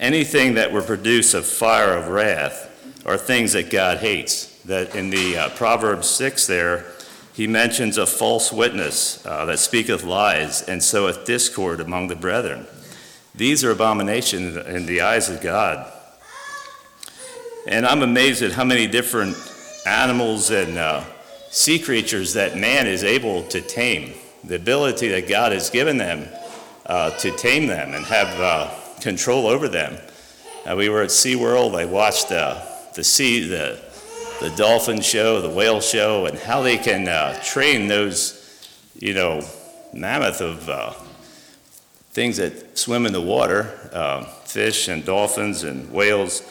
anything 0.00 0.54
that 0.54 0.72
will 0.72 0.82
produce 0.82 1.34
a 1.34 1.42
fire 1.42 1.92
of 1.92 2.08
wrath 2.08 2.65
are 3.06 3.16
things 3.16 3.52
that 3.52 3.70
God 3.70 3.98
hates. 3.98 4.46
That 4.64 4.94
in 4.94 5.10
the 5.10 5.38
uh, 5.38 5.48
Proverbs 5.50 6.10
6 6.10 6.46
there, 6.46 6.84
he 7.32 7.46
mentions 7.46 7.98
a 7.98 8.06
false 8.06 8.52
witness 8.52 9.24
uh, 9.24 9.44
that 9.44 9.58
speaketh 9.58 10.02
lies 10.04 10.62
and 10.62 10.82
soweth 10.82 11.24
discord 11.24 11.80
among 11.80 12.08
the 12.08 12.16
brethren. 12.16 12.66
These 13.34 13.62
are 13.64 13.70
abominations 13.70 14.56
in 14.56 14.86
the 14.86 15.02
eyes 15.02 15.28
of 15.28 15.40
God. 15.40 15.92
And 17.68 17.86
I'm 17.86 18.02
amazed 18.02 18.42
at 18.42 18.52
how 18.52 18.64
many 18.64 18.86
different 18.86 19.36
animals 19.86 20.50
and 20.50 20.78
uh, 20.78 21.04
sea 21.50 21.78
creatures 21.78 22.32
that 22.34 22.56
man 22.56 22.86
is 22.86 23.04
able 23.04 23.42
to 23.48 23.60
tame. 23.60 24.14
The 24.42 24.56
ability 24.56 25.08
that 25.08 25.28
God 25.28 25.52
has 25.52 25.70
given 25.70 25.98
them 25.98 26.28
uh, 26.86 27.10
to 27.18 27.30
tame 27.36 27.66
them 27.66 27.94
and 27.94 28.04
have 28.06 28.40
uh, 28.40 28.74
control 29.00 29.46
over 29.46 29.68
them. 29.68 29.98
Uh, 30.64 30.74
we 30.76 30.88
were 30.88 31.02
at 31.02 31.10
SeaWorld. 31.10 31.78
I 31.78 31.84
watched 31.84 32.32
uh, 32.32 32.64
the 32.96 33.04
sea, 33.04 33.46
the, 33.46 33.78
the 34.40 34.50
dolphin 34.56 35.00
show, 35.02 35.42
the 35.42 35.50
whale 35.50 35.80
show, 35.80 36.24
and 36.26 36.38
how 36.38 36.62
they 36.62 36.78
can 36.78 37.06
uh, 37.06 37.38
train 37.44 37.86
those, 37.86 38.42
you 38.98 39.12
know, 39.12 39.42
mammoth 39.92 40.40
of 40.40 40.68
uh, 40.68 40.90
things 42.10 42.38
that 42.38 42.76
swim 42.76 43.04
in 43.04 43.12
the 43.12 43.20
water, 43.20 43.78
uh, 43.92 44.24
fish 44.24 44.88
and 44.88 45.04
dolphins 45.04 45.62
and 45.62 45.92
whales, 45.92 46.42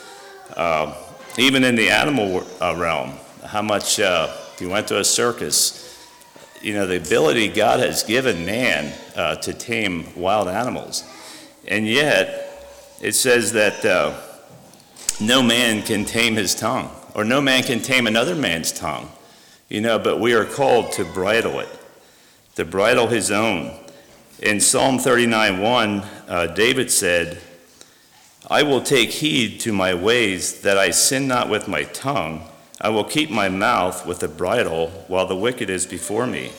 uh, 0.55 0.93
even 1.39 1.63
in 1.63 1.75
the 1.75 1.89
animal 1.89 2.45
uh, 2.61 2.75
realm. 2.77 3.13
How 3.43 3.63
much, 3.63 3.99
uh, 3.99 4.31
if 4.53 4.61
you 4.61 4.69
went 4.69 4.87
to 4.89 4.99
a 4.99 5.03
circus, 5.03 5.81
you 6.61 6.75
know, 6.75 6.85
the 6.85 6.97
ability 6.97 7.47
God 7.47 7.79
has 7.79 8.03
given 8.03 8.45
man 8.45 8.93
to 9.41 9.53
tame 9.53 10.07
wild 10.15 10.47
animals. 10.47 11.03
And 11.67 11.87
yet, 11.87 12.97
it 13.01 13.13
says 13.13 13.51
that 13.53 13.83
no 15.19 15.41
man 15.41 15.81
can 15.81 16.05
tame 16.05 16.36
his 16.36 16.55
tongue, 16.55 16.89
or 17.13 17.24
no 17.24 17.41
man 17.41 17.63
can 17.63 17.81
tame 17.81 18.07
another 18.07 18.36
man's 18.36 18.72
tongue, 18.72 19.10
you 19.69 19.81
know, 19.81 19.98
but 19.98 20.19
we 20.19 20.34
are 20.34 20.45
called 20.45 20.91
to 20.93 21.05
bridle 21.05 21.60
it, 21.60 21.69
to 22.55 22.65
bridle 22.65 23.07
his 23.07 23.31
own. 23.31 23.74
In 24.39 24.60
Psalm 24.60 25.00
39 25.00 25.62
1, 25.62 26.03
uh, 26.27 26.48
David 26.48 26.91
said, 26.91 27.41
I 28.48 28.63
will 28.63 28.81
take 28.81 29.10
heed 29.10 29.60
to 29.62 29.74
my 29.74 29.93
ways 29.93 30.62
that 30.62 30.77
I 30.77 30.91
sin 30.91 31.27
not 31.27 31.50
with 31.50 31.67
my 31.67 31.84
tongue. 31.84 32.48
I 32.79 32.89
will 32.89 33.05
keep 33.05 33.31
my 33.31 33.50
mouth 33.50 34.05
with 34.05 34.22
a 34.22 34.27
bridle 34.27 34.89
while 35.07 35.25
the 35.25 35.36
wicked 35.36 35.69
is 35.69 35.86
before 35.86 36.27
me. 36.27 36.51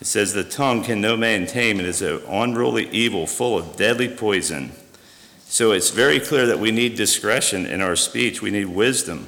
It 0.00 0.06
says, 0.06 0.34
The 0.34 0.42
tongue 0.42 0.82
can 0.82 1.00
no 1.00 1.16
man 1.16 1.46
tame. 1.46 1.78
It 1.78 1.86
is 1.86 2.02
an 2.02 2.20
unruly 2.28 2.90
evil 2.90 3.26
full 3.26 3.56
of 3.56 3.76
deadly 3.76 4.08
poison. 4.08 4.72
So 5.52 5.72
it's 5.72 5.90
very 5.90 6.18
clear 6.18 6.46
that 6.46 6.60
we 6.60 6.70
need 6.70 6.94
discretion 6.94 7.66
in 7.66 7.82
our 7.82 7.94
speech, 7.94 8.40
we 8.40 8.50
need 8.50 8.68
wisdom. 8.68 9.26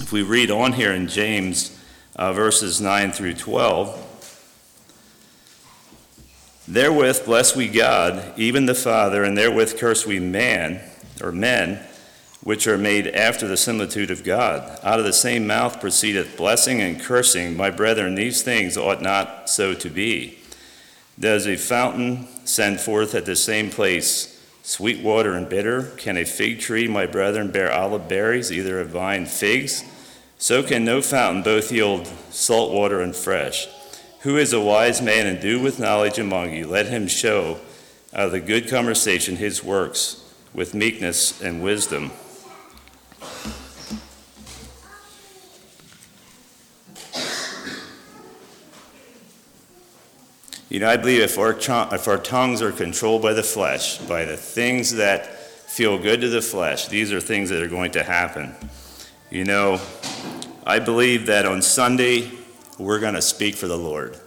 If 0.00 0.12
we 0.12 0.22
read 0.22 0.48
on 0.48 0.74
here 0.74 0.92
in 0.92 1.08
James 1.08 1.76
uh, 2.14 2.32
verses 2.32 2.80
9 2.80 3.10
through 3.10 3.34
12, 3.34 4.00
Therewith 6.68 7.24
bless 7.24 7.56
we 7.56 7.66
God, 7.66 8.32
even 8.38 8.66
the 8.66 8.76
Father, 8.76 9.24
and 9.24 9.36
therewith 9.36 9.76
curse 9.76 10.06
we 10.06 10.20
man, 10.20 10.80
or 11.20 11.32
men, 11.32 11.84
which 12.44 12.68
are 12.68 12.78
made 12.78 13.08
after 13.08 13.48
the 13.48 13.56
similitude 13.56 14.12
of 14.12 14.22
God. 14.22 14.78
Out 14.84 15.00
of 15.00 15.04
the 15.04 15.12
same 15.12 15.48
mouth 15.48 15.80
proceedeth 15.80 16.36
blessing 16.36 16.80
and 16.80 17.00
cursing. 17.00 17.56
My 17.56 17.70
brethren, 17.70 18.14
these 18.14 18.42
things 18.44 18.76
ought 18.76 19.02
not 19.02 19.50
so 19.50 19.74
to 19.74 19.90
be. 19.90 20.38
Does 21.18 21.48
a 21.48 21.56
fountain 21.56 22.28
send 22.46 22.78
forth 22.78 23.16
at 23.16 23.26
the 23.26 23.34
same 23.34 23.68
place 23.68 24.33
Sweet 24.66 25.04
water 25.04 25.34
and 25.34 25.46
bitter. 25.46 25.82
Can 25.98 26.16
a 26.16 26.24
fig 26.24 26.58
tree, 26.58 26.88
my 26.88 27.04
brethren, 27.04 27.50
bear 27.50 27.70
olive 27.70 28.08
berries, 28.08 28.50
either 28.50 28.80
a 28.80 28.84
vine 28.86 29.26
figs? 29.26 29.84
So 30.38 30.62
can 30.62 30.86
no 30.86 31.02
fountain 31.02 31.42
both 31.42 31.70
yield 31.70 32.06
salt 32.30 32.72
water 32.72 33.02
and 33.02 33.14
fresh. 33.14 33.68
Who 34.20 34.38
is 34.38 34.54
a 34.54 34.60
wise 34.60 35.02
man 35.02 35.26
and 35.26 35.38
do 35.38 35.60
with 35.60 35.78
knowledge 35.78 36.18
among 36.18 36.54
you? 36.54 36.66
Let 36.66 36.86
him 36.86 37.08
show 37.08 37.58
out 38.14 38.24
of 38.26 38.32
the 38.32 38.40
good 38.40 38.66
conversation 38.66 39.36
his 39.36 39.62
works 39.62 40.24
with 40.54 40.72
meekness 40.72 41.42
and 41.42 41.62
wisdom. 41.62 42.10
You 50.74 50.80
know, 50.80 50.88
I 50.88 50.96
believe 50.96 51.20
if 51.20 51.38
our, 51.38 51.52
if 51.52 52.08
our 52.08 52.18
tongues 52.18 52.60
are 52.60 52.72
controlled 52.72 53.22
by 53.22 53.32
the 53.32 53.44
flesh, 53.44 53.98
by 53.98 54.24
the 54.24 54.36
things 54.36 54.96
that 54.96 55.24
feel 55.38 56.00
good 56.00 56.20
to 56.22 56.28
the 56.28 56.42
flesh, 56.42 56.88
these 56.88 57.12
are 57.12 57.20
things 57.20 57.50
that 57.50 57.62
are 57.62 57.68
going 57.68 57.92
to 57.92 58.02
happen. 58.02 58.56
You 59.30 59.44
know, 59.44 59.80
I 60.66 60.80
believe 60.80 61.26
that 61.26 61.46
on 61.46 61.62
Sunday, 61.62 62.28
we're 62.76 62.98
going 62.98 63.14
to 63.14 63.22
speak 63.22 63.54
for 63.54 63.68
the 63.68 63.78
Lord. 63.78 64.18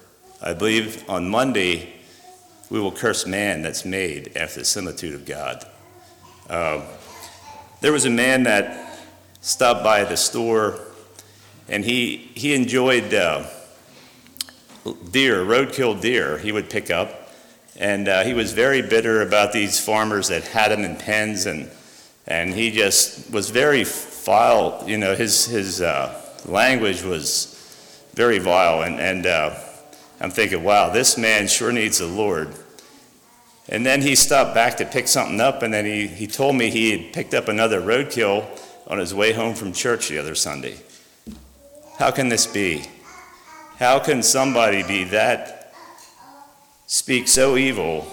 I 0.42 0.54
believe 0.54 1.04
on 1.10 1.28
Monday, 1.30 1.96
we 2.70 2.80
will 2.80 2.94
curse 2.94 3.26
man 3.26 3.62
that's 3.62 3.84
made 3.84 4.38
after 4.38 4.60
the 4.62 4.66
similitude 4.66 5.16
of 5.16 5.26
God. 5.26 5.68
Uh, 6.50 6.82
there 7.82 7.92
was 7.92 8.06
a 8.06 8.10
man 8.10 8.44
that 8.44 9.02
stopped 9.42 9.84
by 9.84 10.06
the 10.06 10.16
store, 10.16 10.80
and 11.68 11.84
he, 11.84 12.16
he 12.36 12.54
enjoyed. 12.54 13.14
Uh, 13.14 13.48
deer, 14.94 15.44
roadkill 15.44 16.00
deer, 16.00 16.38
he 16.38 16.52
would 16.52 16.70
pick 16.70 16.92
up. 16.92 17.30
And 17.80 18.08
uh, 18.08 18.24
he 18.24 18.34
was 18.34 18.54
very 18.54 18.82
bitter 18.82 19.22
about 19.22 19.54
these 19.54 19.84
farmers 19.84 20.30
that 20.30 20.44
had 20.48 20.72
him 20.72 20.84
in 20.84 20.96
pens, 20.96 21.46
and, 21.46 21.70
and 22.26 22.54
he 22.54 22.72
just 22.72 23.32
was 23.32 23.50
very 23.52 23.84
vile. 23.84 24.84
You 24.88 24.98
know, 24.98 25.16
his, 25.16 25.46
his 25.46 25.82
uh, 25.82 26.20
language 26.46 27.04
was 27.04 27.54
very 28.16 28.40
vile. 28.40 28.82
And, 28.82 29.00
and 29.00 29.26
uh, 29.28 29.56
I'm 30.20 30.32
thinking, 30.32 30.64
wow, 30.64 30.90
this 30.90 31.18
man 31.18 31.48
sure 31.48 31.72
needs 31.72 32.00
the 32.00 32.08
Lord. 32.08 32.50
And 33.70 33.86
then 33.86 34.02
he 34.02 34.16
stopped 34.16 34.56
back 34.56 34.78
to 34.78 34.86
pick 34.86 35.08
something 35.08 35.40
up, 35.42 35.62
and 35.62 35.74
then 35.74 35.86
he, 35.86 36.08
he 36.08 36.26
told 36.26 36.56
me 36.56 36.72
he 36.72 36.92
had 36.98 37.14
picked 37.14 37.34
up 37.34 37.48
another 37.48 37.82
roadkill 37.82 38.48
on 38.88 38.98
his 38.98 39.14
way 39.14 39.34
home 39.34 39.54
from 39.54 39.74
church 39.74 40.08
the 40.08 40.18
other 40.18 40.36
Sunday. 40.36 40.78
How 42.00 42.12
can 42.12 42.30
this 42.30 42.48
be? 42.48 42.86
How 43.78 44.00
can 44.00 44.24
somebody 44.24 44.82
be 44.82 45.04
that, 45.04 45.72
speak 46.88 47.28
so 47.28 47.58
evil, 47.58 48.08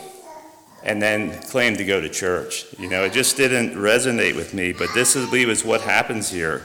and 0.83 1.01
then 1.01 1.41
claim 1.45 1.79
to 1.79 1.87
go 1.87 2.03
to 2.03 2.09
church? 2.11 2.67
You 2.79 2.91
know, 2.91 3.05
it 3.05 3.15
just 3.15 3.39
didn't 3.39 3.75
resonate 3.75 4.37
with 4.37 4.53
me, 4.53 4.75
but 4.75 4.91
this, 4.93 5.17
I 5.17 5.25
believe, 5.25 5.49
is 5.49 5.65
what 5.65 5.81
happens 5.81 6.29
here. 6.29 6.63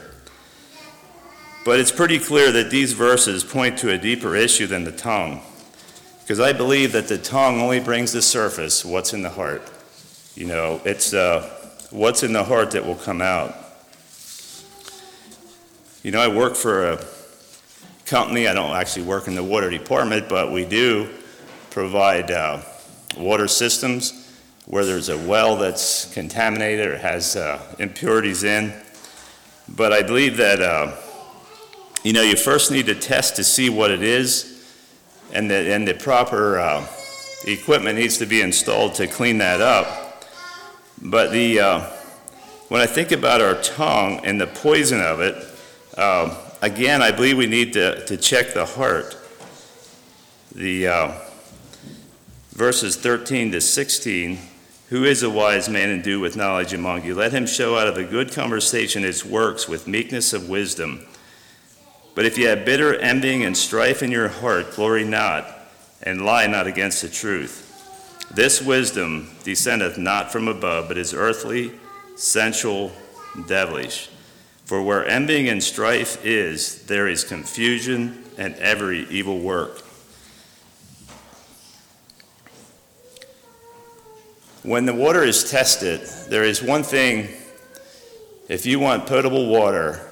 But 1.64 1.80
it's 1.80 1.90
pretty 1.90 2.18
clear 2.18 2.52
that 2.52 2.70
these 2.70 2.92
verses 2.92 3.42
point 3.42 3.78
to 3.78 3.90
a 3.90 3.96
deeper 3.96 4.36
issue 4.36 4.66
than 4.66 4.84
the 4.84 4.92
tongue. 4.92 5.40
Because 6.20 6.38
I 6.38 6.52
believe 6.52 6.92
that 6.92 7.08
the 7.08 7.16
tongue 7.16 7.58
only 7.58 7.80
brings 7.80 8.12
to 8.12 8.20
surface 8.20 8.84
what's 8.84 9.14
in 9.14 9.22
the 9.22 9.30
heart. 9.30 9.62
You 10.34 10.44
know, 10.44 10.78
it's 10.84 11.14
uh, 11.14 11.48
what's 11.88 12.22
in 12.22 12.34
the 12.34 12.44
heart 12.44 12.72
that 12.72 12.84
will 12.84 12.96
come 12.96 13.22
out. 13.22 13.56
You 16.02 16.10
know, 16.10 16.20
I 16.20 16.28
work 16.28 16.54
for 16.54 16.92
a 16.92 17.04
company. 18.10 18.48
I 18.48 18.54
don't 18.54 18.74
actually 18.74 19.04
work 19.04 19.28
in 19.28 19.36
the 19.36 19.44
water 19.44 19.70
department, 19.70 20.28
but 20.28 20.50
we 20.50 20.64
do 20.64 21.08
provide 21.70 22.32
uh, 22.32 22.60
water 23.16 23.46
systems 23.46 24.28
where 24.66 24.84
there's 24.84 25.08
a 25.08 25.16
well 25.16 25.56
that's 25.56 26.12
contaminated 26.12 26.88
or 26.88 26.98
has 26.98 27.36
uh, 27.36 27.62
impurities 27.78 28.42
in. 28.42 28.72
But 29.68 29.92
I 29.92 30.02
believe 30.02 30.36
that, 30.38 30.60
uh, 30.60 30.96
you 32.02 32.12
know, 32.12 32.22
you 32.22 32.34
first 32.34 32.72
need 32.72 32.86
to 32.86 32.96
test 32.96 33.36
to 33.36 33.44
see 33.44 33.70
what 33.70 33.92
it 33.92 34.02
is, 34.02 34.68
and 35.32 35.48
the, 35.48 35.72
and 35.72 35.86
the 35.86 35.94
proper 35.94 36.58
uh, 36.58 36.84
equipment 37.46 37.96
needs 37.96 38.18
to 38.18 38.26
be 38.26 38.42
installed 38.42 38.94
to 38.94 39.06
clean 39.06 39.38
that 39.38 39.60
up. 39.60 40.26
But 41.00 41.30
the, 41.30 41.60
uh, 41.60 41.80
when 42.70 42.80
I 42.80 42.86
think 42.86 43.12
about 43.12 43.40
our 43.40 43.54
tongue 43.62 44.20
and 44.24 44.40
the 44.40 44.48
poison 44.48 45.00
of 45.00 45.20
it, 45.20 45.36
um, 45.96 46.32
again, 46.62 47.02
I 47.02 47.10
believe 47.10 47.36
we 47.36 47.46
need 47.46 47.72
to, 47.74 48.04
to 48.06 48.16
check 48.16 48.52
the 48.54 48.66
heart. 48.66 49.16
The 50.54 50.88
uh, 50.88 51.12
verses 52.50 52.96
13 52.96 53.52
to 53.52 53.60
16 53.60 54.38
Who 54.88 55.04
is 55.04 55.22
a 55.22 55.30
wise 55.30 55.68
man 55.68 55.90
and 55.90 56.02
do 56.02 56.20
with 56.20 56.36
knowledge 56.36 56.72
among 56.72 57.04
you? 57.04 57.14
Let 57.14 57.32
him 57.32 57.46
show 57.46 57.78
out 57.78 57.86
of 57.86 57.96
a 57.96 58.04
good 58.04 58.32
conversation 58.32 59.02
his 59.02 59.24
works 59.24 59.68
with 59.68 59.86
meekness 59.86 60.32
of 60.32 60.48
wisdom. 60.48 61.06
But 62.14 62.26
if 62.26 62.36
you 62.36 62.48
have 62.48 62.64
bitter 62.64 62.96
envying 62.96 63.44
and 63.44 63.56
strife 63.56 64.02
in 64.02 64.10
your 64.10 64.28
heart, 64.28 64.74
glory 64.74 65.04
not, 65.04 65.46
and 66.02 66.24
lie 66.24 66.46
not 66.46 66.66
against 66.66 67.02
the 67.02 67.08
truth. 67.08 67.66
This 68.32 68.60
wisdom 68.60 69.30
descendeth 69.44 69.98
not 69.98 70.30
from 70.30 70.48
above, 70.48 70.88
but 70.88 70.98
is 70.98 71.14
earthly, 71.14 71.72
sensual, 72.16 72.92
devilish. 73.46 74.08
For 74.70 74.80
where 74.80 75.04
envying 75.04 75.48
and 75.48 75.60
strife 75.60 76.24
is, 76.24 76.84
there 76.86 77.08
is 77.08 77.24
confusion 77.24 78.22
and 78.38 78.54
every 78.54 79.00
evil 79.08 79.40
work. 79.40 79.80
When 84.62 84.86
the 84.86 84.94
water 84.94 85.24
is 85.24 85.50
tested, 85.50 86.02
there 86.28 86.44
is 86.44 86.62
one 86.62 86.84
thing 86.84 87.30
if 88.48 88.64
you 88.64 88.78
want 88.78 89.08
potable 89.08 89.48
water, 89.48 90.08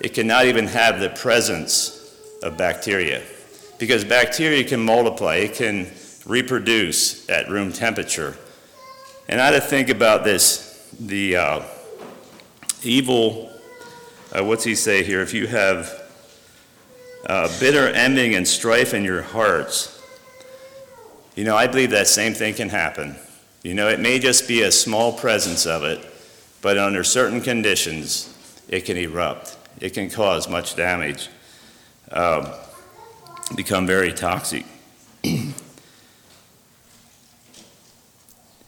it 0.00 0.10
cannot 0.14 0.44
even 0.44 0.68
have 0.68 1.00
the 1.00 1.10
presence 1.10 2.16
of 2.44 2.56
bacteria 2.56 3.24
because 3.80 4.04
bacteria 4.04 4.62
can 4.62 4.78
multiply, 4.78 5.38
it 5.38 5.54
can 5.54 5.90
reproduce 6.24 7.28
at 7.28 7.50
room 7.50 7.72
temperature. 7.72 8.36
And 9.28 9.40
I 9.40 9.46
had 9.46 9.60
to 9.60 9.60
think 9.60 9.88
about 9.88 10.22
this 10.22 10.88
the 11.00 11.36
uh, 11.36 11.62
evil, 12.84 13.57
uh, 14.32 14.44
what's 14.44 14.64
he 14.64 14.74
say 14.74 15.02
here? 15.02 15.20
If 15.22 15.32
you 15.32 15.46
have 15.46 16.02
uh, 17.26 17.48
bitter 17.60 17.88
envying 17.88 18.34
and 18.34 18.46
strife 18.46 18.92
in 18.94 19.04
your 19.04 19.22
hearts, 19.22 20.02
you 21.34 21.44
know, 21.44 21.56
I 21.56 21.66
believe 21.66 21.90
that 21.90 22.08
same 22.08 22.34
thing 22.34 22.54
can 22.54 22.68
happen. 22.68 23.16
You 23.62 23.74
know, 23.74 23.88
it 23.88 24.00
may 24.00 24.18
just 24.18 24.48
be 24.48 24.62
a 24.62 24.72
small 24.72 25.12
presence 25.12 25.66
of 25.66 25.82
it, 25.82 26.04
but 26.62 26.78
under 26.78 27.04
certain 27.04 27.40
conditions, 27.40 28.34
it 28.68 28.84
can 28.84 28.96
erupt. 28.96 29.56
It 29.80 29.94
can 29.94 30.10
cause 30.10 30.48
much 30.48 30.76
damage, 30.76 31.28
um, 32.10 32.48
become 33.54 33.86
very 33.86 34.12
toxic. 34.12 34.66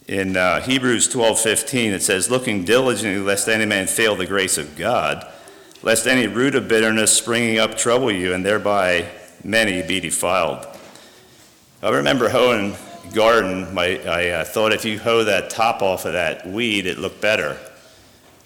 In 0.07 0.37
uh, 0.37 0.61
Hebrews 0.63 1.09
12:15 1.09 1.93
it 1.93 2.03
says, 2.03 2.31
"Looking 2.31 2.65
diligently 2.65 3.23
lest 3.23 3.49
any 3.49 3.65
man 3.65 3.87
fail 3.87 4.17
the 4.17 4.27
grace 4.27 4.59
of 4.59 4.77
God, 4.77 5.25
lest 5.83 6.07
any 6.07 6.27
root 6.27 6.55
of 6.55 6.69
bitterness 6.69 7.13
springing 7.13 7.59
up 7.59 7.77
trouble 7.77 8.11
you, 8.11 8.35
and 8.35 8.45
thereby 8.45 9.09
many 9.45 9.83
be 9.83 10.01
defiled." 10.01 10.67
I 11.83 11.89
remember 11.89 12.29
hoeing 12.29 12.77
garden. 13.15 13.73
My, 13.73 13.99
I 14.07 14.29
uh, 14.29 14.45
thought 14.45 14.73
if 14.73 14.85
you 14.85 14.99
hoe 14.99 15.25
that 15.25 15.51
top 15.51 15.83
off 15.83 16.05
of 16.05 16.13
that 16.13 16.47
weed, 16.47 16.87
it 16.87 16.99
looked 16.99 17.21
better. 17.21 17.59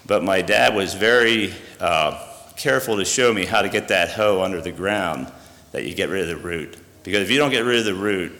But 0.05 0.23
my 0.23 0.41
dad 0.41 0.75
was 0.75 0.93
very 0.93 1.53
uh, 1.79 2.23
careful 2.55 2.97
to 2.97 3.05
show 3.05 3.33
me 3.33 3.45
how 3.45 3.61
to 3.61 3.69
get 3.69 3.89
that 3.89 4.11
hoe 4.11 4.41
under 4.41 4.61
the 4.61 4.71
ground, 4.71 5.31
that 5.71 5.83
you 5.83 5.93
get 5.95 6.09
rid 6.09 6.21
of 6.21 6.27
the 6.27 6.37
root. 6.37 6.77
Because 7.03 7.21
if 7.21 7.31
you 7.31 7.37
don't 7.37 7.51
get 7.51 7.65
rid 7.65 7.79
of 7.79 7.85
the 7.85 7.93
root, 7.93 8.31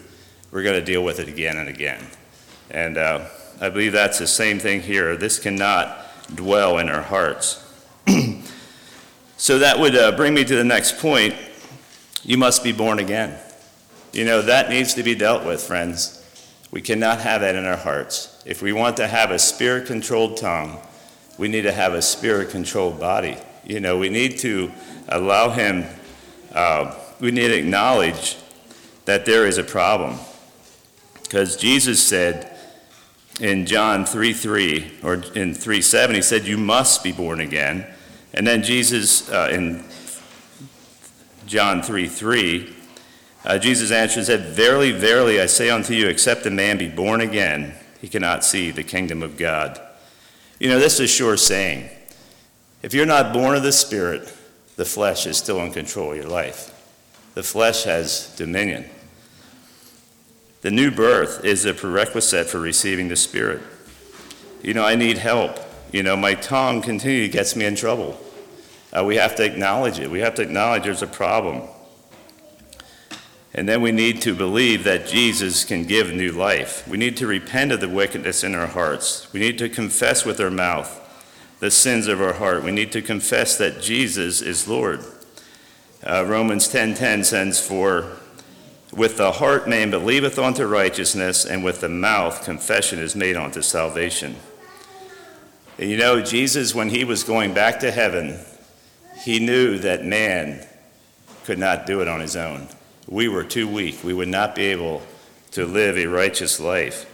we're 0.52 0.64
going 0.64 0.80
to 0.80 0.86
deal 0.86 1.04
with 1.04 1.20
it 1.20 1.28
again 1.28 1.58
and 1.58 1.68
again. 1.68 2.04
And 2.72 2.98
uh, 2.98 3.28
I 3.60 3.70
believe 3.70 3.92
that's 3.92 4.20
the 4.20 4.28
same 4.28 4.60
thing 4.60 4.82
here. 4.82 5.18
This 5.18 5.40
cannot 5.40 5.98
dwell 6.34 6.78
in 6.78 6.90
our 6.90 7.02
hearts. 7.02 7.62
So 9.38 9.60
that 9.60 9.80
would 9.80 9.96
uh, 9.96 10.12
bring 10.14 10.34
me 10.34 10.44
to 10.44 10.56
the 10.56 10.64
next 10.64 11.00
point. 11.00 11.36
You 12.24 12.38
must 12.38 12.64
be 12.64 12.72
born 12.72 13.00
again. 13.00 13.38
You 14.14 14.26
know, 14.26 14.42
that 14.42 14.70
needs 14.70 14.94
to 14.94 15.04
be 15.04 15.14
dealt 15.14 15.46
with, 15.46 15.62
friends. 15.62 16.22
We 16.72 16.82
cannot 16.82 17.20
have 17.22 17.42
that 17.42 17.56
in 17.56 17.66
our 17.66 17.78
hearts. 17.78 18.42
If 18.46 18.62
we 18.62 18.74
want 18.74 18.98
to 18.98 19.08
have 19.08 19.32
a 19.32 19.40
spirit 19.40 19.88
controlled 19.88 20.38
tongue, 20.38 20.80
we 21.38 21.48
need 21.48 21.64
to 21.64 21.72
have 21.72 21.94
a 21.94 22.02
spirit 22.02 22.50
controlled 22.50 23.00
body. 23.00 23.38
You 23.66 23.80
know, 23.80 23.98
we 23.98 24.10
need 24.10 24.38
to 24.40 24.72
allow 25.10 25.50
Him, 25.50 25.86
uh, 26.54 26.96
we 27.20 27.32
need 27.32 27.48
to 27.48 27.58
acknowledge 27.58 28.38
that 29.06 29.26
there 29.26 29.46
is 29.46 29.58
a 29.58 29.64
problem. 29.64 30.18
Because 31.24 31.58
Jesus 31.58 32.02
said, 32.02 32.56
in 33.40 33.66
John 33.66 34.06
3 34.06 34.34
3 34.34 34.92
or 35.04 35.16
in 35.36 35.54
3 35.54 35.82
7, 35.82 36.16
he 36.16 36.22
said, 36.22 36.46
You 36.46 36.58
must 36.58 37.04
be 37.04 37.12
born 37.12 37.42
again. 37.42 37.86
And 38.36 38.46
then 38.46 38.64
Jesus 38.64 39.30
uh, 39.32 39.50
in 39.52 39.84
John 41.48 41.82
3 41.82 42.08
3, 42.08 42.76
uh, 43.46 43.58
Jesus 43.58 43.92
answered 43.92 44.20
and 44.20 44.28
said, 44.28 44.42
Verily, 44.54 44.92
verily, 44.92 45.40
I 45.40 45.46
say 45.46 45.70
unto 45.70 45.94
you, 45.94 46.08
except 46.08 46.46
a 46.46 46.52
man 46.52 46.78
be 46.78 46.90
born 46.90 47.22
again, 47.22 47.76
he 48.02 48.10
cannot 48.10 48.44
see 48.44 48.72
the 48.72 48.84
kingdom 48.84 49.24
of 49.24 49.38
God. 49.38 49.80
You 50.60 50.68
know, 50.68 50.80
this 50.80 50.96
is 50.96 51.00
a 51.00 51.08
sure 51.08 51.38
saying. 51.38 51.90
If 52.84 52.94
you're 52.94 53.06
not 53.06 53.34
born 53.34 53.56
of 53.56 53.64
the 53.64 53.72
Spirit, 53.72 54.32
the 54.76 54.86
flesh 54.86 55.26
is 55.26 55.38
still 55.38 55.62
in 55.62 55.72
control 55.72 56.12
of 56.12 56.18
your 56.18 56.28
life. 56.28 56.72
The 57.36 57.44
flesh 57.44 57.84
has 57.84 58.36
dominion. 58.36 58.86
The 60.62 60.72
new 60.72 60.92
birth 60.92 61.46
is 61.46 61.64
a 61.64 61.74
prerequisite 61.74 62.48
for 62.48 62.60
receiving 62.60 63.08
the 63.08 63.16
Spirit. 63.16 63.62
You 64.62 64.74
know, 64.74 64.84
I 64.84 64.96
need 64.96 65.20
help. 65.20 65.58
You 65.92 66.04
know, 66.04 66.18
my 66.18 66.34
tongue 66.34 66.82
continually 66.82 67.30
gets 67.30 67.56
me 67.56 67.66
in 67.66 67.76
trouble. 67.76 68.20
Uh, 68.96 69.04
we 69.04 69.18
have 69.18 69.36
to 69.36 69.44
acknowledge 69.44 70.00
it. 70.00 70.10
We 70.10 70.20
have 70.20 70.36
to 70.36 70.42
acknowledge 70.42 70.84
there's 70.84 71.02
a 71.02 71.08
problem. 71.08 71.64
And 73.54 73.68
then 73.68 73.82
we 73.82 73.92
need 73.92 74.22
to 74.22 74.36
believe 74.36 74.84
that 74.84 75.08
Jesus 75.08 75.64
can 75.64 75.84
give 75.84 76.14
new 76.14 76.32
life. 76.32 76.88
We 76.88 76.98
need 76.98 77.18
to 77.18 77.28
repent 77.28 77.72
of 77.72 77.80
the 77.80 77.90
wickedness 77.90 78.44
in 78.44 78.56
our 78.56 78.68
hearts. 78.68 79.32
We 79.34 79.40
need 79.40 79.58
to 79.60 79.70
confess 79.70 80.26
with 80.26 80.40
our 80.40 80.50
mouth 80.50 81.02
the 81.60 81.72
sins 81.72 82.08
of 82.08 82.22
our 82.22 82.34
heart. 82.34 82.64
We 82.64 82.72
need 82.72 82.92
to 82.94 83.02
confess 83.02 83.58
that 83.58 83.82
Jesus 83.82 84.42
is 84.42 84.68
Lord. 84.68 85.02
Uh, 86.04 86.26
Romans 86.28 86.68
10:10 86.68 87.24
says, 87.24 87.60
"For 87.60 88.12
with 88.96 89.18
the 89.18 89.34
heart 89.34 89.68
man 89.68 89.90
believeth 89.90 90.40
unto 90.40 90.66
righteousness, 90.66 91.44
and 91.44 91.64
with 91.64 91.82
the 91.82 91.90
mouth 91.90 92.46
confession 92.46 93.00
is 93.00 93.16
made 93.16 93.36
unto 93.36 93.62
salvation. 93.62 94.38
And 95.78 95.90
you 95.90 95.98
know, 95.98 96.22
Jesus, 96.22 96.74
when 96.74 96.90
he 96.90 97.04
was 97.04 97.24
going 97.24 97.54
back 97.54 97.82
to 97.82 97.92
heaven, 97.92 98.40
he 99.26 99.40
knew 99.40 99.80
that 99.80 100.06
man 100.06 100.64
could 101.46 101.58
not 101.58 101.88
do 101.88 102.00
it 102.00 102.08
on 102.08 102.22
his 102.22 102.36
own. 102.36 102.68
We 103.08 103.28
were 103.28 103.44
too 103.44 103.68
weak. 103.68 104.04
We 104.04 104.14
would 104.14 104.28
not 104.28 104.54
be 104.54 104.66
able 104.66 105.02
to 105.52 105.66
live 105.66 105.98
a 105.98 106.06
righteous 106.06 106.60
life. 106.60 107.12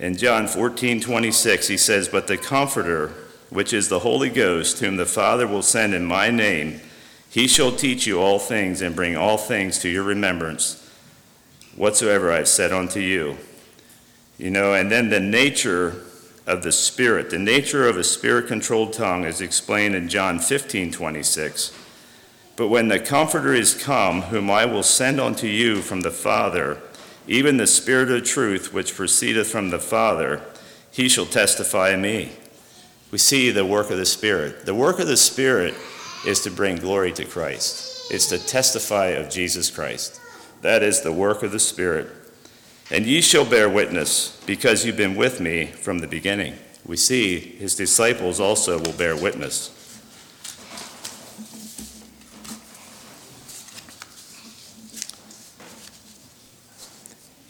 In 0.00 0.16
John 0.16 0.48
14, 0.48 1.00
26, 1.00 1.68
he 1.68 1.76
says, 1.76 2.08
But 2.08 2.26
the 2.26 2.36
Comforter, 2.36 3.12
which 3.50 3.72
is 3.72 3.88
the 3.88 4.00
Holy 4.00 4.30
Ghost, 4.30 4.80
whom 4.80 4.96
the 4.96 5.06
Father 5.06 5.46
will 5.46 5.62
send 5.62 5.94
in 5.94 6.04
my 6.04 6.28
name, 6.28 6.80
he 7.30 7.46
shall 7.46 7.70
teach 7.70 8.04
you 8.04 8.20
all 8.20 8.40
things 8.40 8.82
and 8.82 8.96
bring 8.96 9.16
all 9.16 9.38
things 9.38 9.78
to 9.80 9.88
your 9.88 10.02
remembrance 10.02 10.84
whatsoever 11.76 12.32
I've 12.32 12.48
said 12.48 12.72
unto 12.72 12.98
you. 12.98 13.36
You 14.38 14.50
know, 14.50 14.74
and 14.74 14.90
then 14.90 15.10
the 15.10 15.20
nature 15.20 16.02
of 16.48 16.62
the 16.62 16.72
Spirit, 16.72 17.28
the 17.28 17.38
nature 17.38 17.86
of 17.86 17.98
a 17.98 18.02
spirit 18.02 18.48
controlled 18.48 18.94
tongue 18.94 19.24
is 19.24 19.42
explained 19.42 19.94
in 19.94 20.08
John 20.08 20.38
15 20.38 20.90
26. 20.90 21.78
But 22.56 22.68
when 22.68 22.88
the 22.88 22.98
Comforter 22.98 23.52
is 23.52 23.80
come, 23.80 24.22
whom 24.22 24.50
I 24.50 24.64
will 24.64 24.82
send 24.82 25.20
unto 25.20 25.46
you 25.46 25.82
from 25.82 26.00
the 26.00 26.10
Father, 26.10 26.80
even 27.28 27.58
the 27.58 27.66
Spirit 27.66 28.10
of 28.10 28.24
truth 28.24 28.72
which 28.72 28.96
proceedeth 28.96 29.48
from 29.48 29.68
the 29.68 29.78
Father, 29.78 30.42
he 30.90 31.08
shall 31.08 31.26
testify 31.26 31.94
me. 31.94 32.32
We 33.10 33.18
see 33.18 33.50
the 33.50 33.66
work 33.66 33.90
of 33.90 33.98
the 33.98 34.06
Spirit. 34.06 34.64
The 34.64 34.74
work 34.74 34.98
of 34.98 35.06
the 35.06 35.18
Spirit 35.18 35.74
is 36.26 36.40
to 36.40 36.50
bring 36.50 36.76
glory 36.76 37.12
to 37.12 37.26
Christ, 37.26 38.10
it's 38.10 38.28
to 38.28 38.38
testify 38.38 39.08
of 39.08 39.30
Jesus 39.30 39.70
Christ. 39.70 40.18
That 40.62 40.82
is 40.82 41.02
the 41.02 41.12
work 41.12 41.42
of 41.42 41.52
the 41.52 41.60
Spirit. 41.60 42.08
And 42.90 43.04
ye 43.04 43.20
shall 43.20 43.44
bear 43.44 43.68
witness, 43.68 44.40
because 44.46 44.86
you've 44.86 44.96
been 44.96 45.14
with 45.14 45.40
me 45.40 45.66
from 45.66 45.98
the 45.98 46.06
beginning. 46.06 46.54
We 46.86 46.96
see 46.96 47.38
his 47.38 47.74
disciples 47.74 48.40
also 48.40 48.78
will 48.78 48.94
bear 48.94 49.14
witness. 49.14 49.74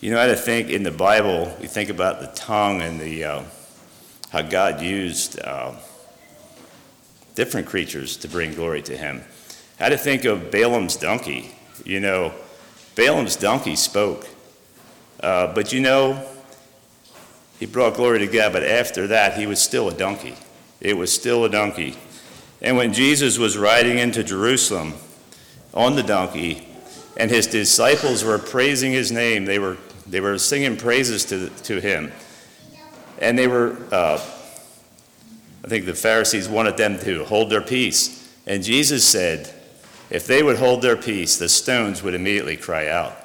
You 0.01 0.11
know, 0.11 0.21
I 0.21 0.27
to 0.27 0.35
think 0.35 0.71
in 0.71 0.83
the 0.83 0.91
Bible, 0.91 1.57
we 1.61 1.69
think 1.69 1.89
about 1.89 2.21
the 2.21 2.29
tongue 2.29 2.83
and 2.83 3.01
the, 3.01 3.25
uh, 3.25 3.43
how 4.31 4.43
God 4.43 4.81
used 4.81 5.41
uh, 5.41 5.73
different 7.37 7.69
creatures 7.69 8.17
to 8.19 8.29
bring 8.29 8.55
glory 8.55 8.83
to 8.83 8.97
him. 8.97 9.23
I 9.79 9.85
had 9.85 9.89
to 9.91 9.99
think 9.99 10.25
of 10.25 10.51
Balaam's 10.51 10.97
donkey. 10.97 11.55
You 11.85 12.01
know, 12.01 12.33
Balaam's 12.97 13.37
donkey 13.37 13.77
spoke. 13.77 14.27
Uh, 15.21 15.53
but 15.53 15.73
you 15.73 15.81
know, 15.81 16.25
he 17.59 17.67
brought 17.67 17.95
glory 17.95 18.21
to 18.21 18.27
God, 18.27 18.53
but 18.53 18.63
after 18.63 19.09
that, 19.09 19.37
he 19.37 19.47
was 19.47 19.61
still 19.61 19.89
a 19.89 19.95
donkey. 19.95 20.37
It 20.81 20.97
was 20.97 21.13
still 21.13 21.45
a 21.45 21.49
donkey. 21.49 21.97
And 22.63 22.77
when 22.77 22.93
Jesus 22.93 23.39
was 23.39 23.57
riding 23.57 23.99
into 23.99 24.23
Jerusalem 24.23 24.95
on 25.75 25.97
the 25.97 26.03
donkey, 26.03 26.67
and 27.17 27.31
his 27.31 27.49
disciples 27.49 28.23
were 28.23 28.39
praising 28.39 28.93
his 28.93 29.11
name, 29.11 29.45
they 29.45 29.59
were, 29.59 29.77
they 30.07 30.21
were 30.21 30.39
singing 30.39 30.77
praises 30.77 31.25
to, 31.27 31.51
to 31.65 31.81
him. 31.81 32.13
And 33.19 33.37
they 33.37 33.49
were, 33.49 33.77
uh, 33.91 34.21
I 35.65 35.69
think 35.69 35.87
the 35.87 35.95
Pharisees 35.95 36.49
wanted 36.49 36.77
them 36.77 36.99
to 37.01 37.25
hold 37.25 37.51
their 37.51 37.61
peace. 37.61 38.33
And 38.47 38.63
Jesus 38.63 39.05
said, 39.05 39.53
if 40.11 40.27
they 40.27 40.43
would 40.43 40.57
hold 40.57 40.81
their 40.81 40.97
peace, 40.97 41.37
the 41.37 41.49
stones 41.49 42.03
would 42.03 42.15
immediately 42.15 42.57
cry 42.57 42.87
out. 42.87 43.17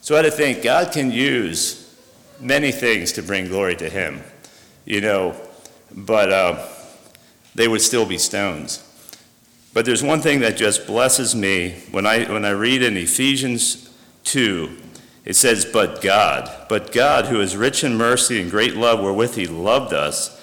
So 0.00 0.14
I 0.14 0.18
had 0.18 0.26
to 0.26 0.30
think 0.30 0.62
God 0.62 0.92
can 0.92 1.10
use 1.10 1.96
many 2.40 2.72
things 2.72 3.12
to 3.12 3.22
bring 3.22 3.48
glory 3.48 3.76
to 3.76 3.88
him, 3.88 4.22
you 4.84 5.00
know, 5.00 5.36
but. 5.94 6.32
Uh, 6.32 6.66
they 7.58 7.66
would 7.66 7.82
still 7.82 8.06
be 8.06 8.18
stones. 8.18 8.84
But 9.74 9.84
there's 9.84 10.02
one 10.02 10.20
thing 10.20 10.40
that 10.40 10.56
just 10.56 10.86
blesses 10.86 11.34
me 11.34 11.82
when 11.90 12.06
I, 12.06 12.24
when 12.32 12.44
I 12.44 12.50
read 12.50 12.82
in 12.82 12.96
Ephesians 12.96 13.92
2, 14.24 14.76
it 15.24 15.34
says, 15.34 15.64
But 15.64 16.00
God, 16.00 16.48
but 16.68 16.92
God, 16.92 17.26
who 17.26 17.40
is 17.40 17.56
rich 17.56 17.82
in 17.82 17.96
mercy 17.96 18.40
and 18.40 18.48
great 18.48 18.76
love 18.76 19.00
wherewith 19.00 19.34
he 19.34 19.48
loved 19.48 19.92
us, 19.92 20.34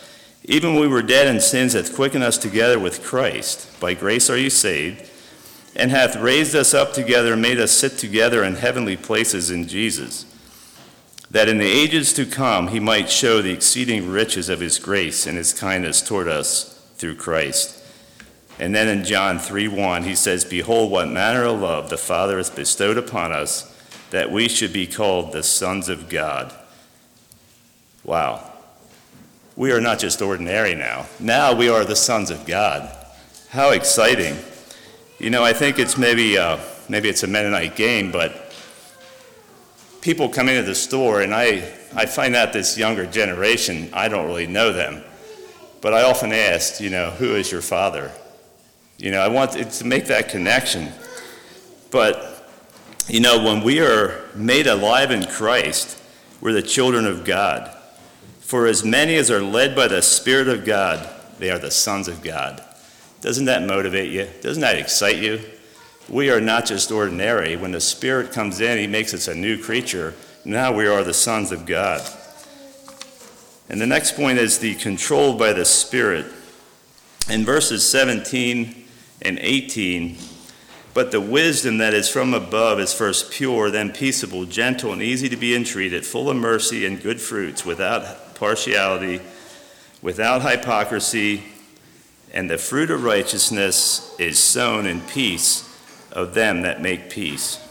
even 0.44 0.76
we 0.76 0.90
were 0.90 1.02
dead 1.02 1.34
in 1.34 1.40
sins, 1.40 1.72
hath 1.72 1.96
quickened 1.96 2.24
us 2.24 2.38
together 2.38 2.78
with 2.78 3.02
Christ. 3.02 3.80
By 3.80 3.94
grace 3.94 4.30
are 4.30 4.38
you 4.38 4.50
saved, 4.50 5.10
and 5.76 5.92
hath 5.92 6.16
raised 6.16 6.56
us 6.56 6.74
up 6.74 6.94
together 6.94 7.34
and 7.34 7.42
made 7.42 7.60
us 7.60 7.72
sit 7.72 7.98
together 7.98 8.44
in 8.44 8.56
heavenly 8.56 8.96
places 8.96 9.52
in 9.52 9.68
Jesus, 9.68 10.26
that 11.30 11.50
in 11.50 11.58
the 11.58 11.66
ages 11.66 12.14
to 12.14 12.26
come 12.26 12.70
he 12.70 12.80
might 12.80 13.10
show 13.10 13.42
the 13.42 13.52
exceeding 13.52 14.10
riches 14.10 14.48
of 14.48 14.62
his 14.62 14.80
grace 14.80 15.28
and 15.28 15.38
his 15.38 15.54
kindness 15.54 16.02
toward 16.02 16.28
us 16.28 16.82
through 16.96 17.16
Christ. 17.16 17.84
And 18.58 18.74
then 18.74 18.88
in 18.88 19.04
John 19.04 19.38
3 19.38 19.68
1, 19.68 20.04
he 20.04 20.16
says, 20.16 20.46
Behold, 20.46 20.90
what 20.90 21.10
manner 21.10 21.44
of 21.44 21.60
love 21.60 21.90
the 21.90 21.98
Father 21.98 22.38
hath 22.38 22.56
bestowed 22.56 22.98
upon 22.98 23.34
us, 23.34 23.74
that 24.12 24.32
we 24.32 24.48
should 24.48 24.72
be 24.72 24.88
called 24.88 25.34
the 25.34 25.44
sons 25.44 25.90
of 25.90 26.08
God. 26.08 26.54
Wow. 28.06 28.52
We 29.58 29.72
are 29.72 29.82
not 29.82 30.00
just 30.00 30.22
ordinary 30.22 30.76
now. 30.76 31.08
Now 31.20 31.54
we 31.54 31.68
are 31.68 31.84
the 31.84 31.96
sons 31.96 32.30
of 32.30 32.46
God. 32.46 32.96
How 33.50 33.72
exciting. 33.72 34.38
You 35.18 35.30
know, 35.30 35.46
I 35.46 35.54
think 35.54 35.80
it's 35.80 35.98
maybe, 35.98 36.38
uh, 36.38 36.60
maybe 36.90 37.08
it's 37.08 37.24
a 37.24 37.28
Mennonite 37.28 37.78
game, 37.78 38.12
but 38.12 38.54
people 40.02 40.28
come 40.28 40.50
into 40.50 40.64
the 40.64 40.76
store, 40.76 41.22
and 41.22 41.34
I, 41.34 41.72
I 41.96 42.06
find 42.06 42.36
out 42.36 42.52
this 42.52 42.78
younger 42.78 43.06
generation, 43.06 43.90
I 43.94 44.10
don't 44.10 44.26
really 44.26 44.46
know 44.46 44.74
them. 44.74 45.06
But 45.80 45.94
I 45.94 46.04
often 46.04 46.34
ask, 46.34 46.82
you 46.82 46.90
know, 46.90 47.12
who 47.12 47.36
is 47.36 47.50
your 47.50 47.62
father? 47.62 48.12
You 48.98 49.12
know, 49.12 49.22
I 49.22 49.30
want 49.30 49.54
to 49.54 49.86
make 49.86 50.08
that 50.08 50.28
connection. 50.28 50.92
But, 51.92 52.46
you 53.08 53.22
know, 53.22 53.42
when 53.42 53.64
we 53.64 53.80
are 53.80 54.26
made 54.36 54.68
alive 54.68 55.12
in 55.12 55.26
Christ, 55.28 55.98
we're 56.42 56.52
the 56.52 56.62
children 56.62 57.06
of 57.06 57.24
God. 57.24 57.74
For 58.42 58.68
as 58.68 58.84
many 58.84 59.16
as 59.16 59.32
are 59.32 59.42
led 59.42 59.78
by 59.78 59.88
the 59.88 60.02
Spirit 60.02 60.50
of 60.50 60.66
God, 60.66 61.08
they 61.40 61.52
are 61.52 61.60
the 61.60 61.72
sons 61.72 62.10
of 62.10 62.22
God. 62.22 62.65
Doesn't 63.26 63.46
that 63.46 63.64
motivate 63.64 64.12
you? 64.12 64.28
Doesn't 64.42 64.62
that 64.62 64.78
excite 64.78 65.18
you? 65.18 65.42
We 66.08 66.30
are 66.30 66.40
not 66.40 66.68
just 66.68 66.92
ordinary. 66.92 67.56
When 67.56 67.72
the 67.72 67.82
Spirit 67.82 68.32
comes 68.32 68.62
in, 68.62 68.78
He 68.78 68.86
makes 68.86 69.16
us 69.16 69.28
a 69.28 69.34
new 69.34 69.60
creature. 69.60 70.14
Now 70.46 70.72
we 70.72 70.86
are 70.86 71.04
the 71.04 71.12
sons 71.12 71.52
of 71.52 71.66
God. 71.66 72.08
And 73.68 73.82
the 73.82 73.88
next 73.88 74.16
point 74.16 74.38
is 74.38 74.60
the 74.60 74.76
controlled 74.76 75.40
by 75.40 75.54
the 75.54 75.66
Spirit. 75.66 76.28
In 77.28 77.44
verses 77.44 77.84
17 77.90 78.86
and 79.24 79.40
18, 79.40 80.18
but 80.94 81.10
the 81.10 81.20
wisdom 81.20 81.80
that 81.80 81.96
is 81.96 82.08
from 82.08 82.36
above 82.36 82.80
is 82.80 82.94
first 82.94 83.32
pure, 83.32 83.72
then 83.72 83.92
peaceable, 83.92 84.46
gentle, 84.46 84.94
and 84.94 85.02
easy 85.02 85.30
to 85.30 85.36
be 85.36 85.56
entreated, 85.56 86.06
full 86.06 86.30
of 86.30 86.38
mercy 86.38 86.86
and 86.86 87.02
good 87.02 87.20
fruits, 87.20 87.66
without 87.66 88.36
partiality, 88.36 89.20
without 90.04 90.44
hypocrisy, 90.44 91.44
and 92.34 92.50
the 92.50 92.58
fruit 92.58 92.92
of 92.92 93.04
righteousness 93.04 94.16
is 94.20 94.40
sown 94.40 94.86
in 94.86 95.02
peace 95.02 95.64
of 96.12 96.34
them 96.34 96.62
that 96.62 96.82
make 96.82 97.10
peace. 97.10 97.66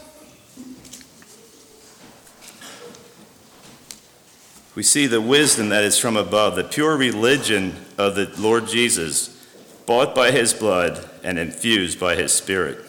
we 4.75 4.83
see 4.83 5.07
the 5.07 5.21
wisdom 5.21 5.69
that 5.69 5.85
is 5.85 5.97
from 5.97 6.17
above, 6.17 6.57
the 6.57 6.63
pure 6.63 6.97
religion 6.97 7.73
of 7.97 8.15
the 8.15 8.29
Lord 8.37 8.67
Jesus, 8.67 9.31
bought 9.85 10.13
by 10.13 10.31
his 10.31 10.53
blood 10.53 11.09
and 11.23 11.39
infused 11.39 11.97
by 11.97 12.15
his 12.15 12.33
spirit. 12.33 12.79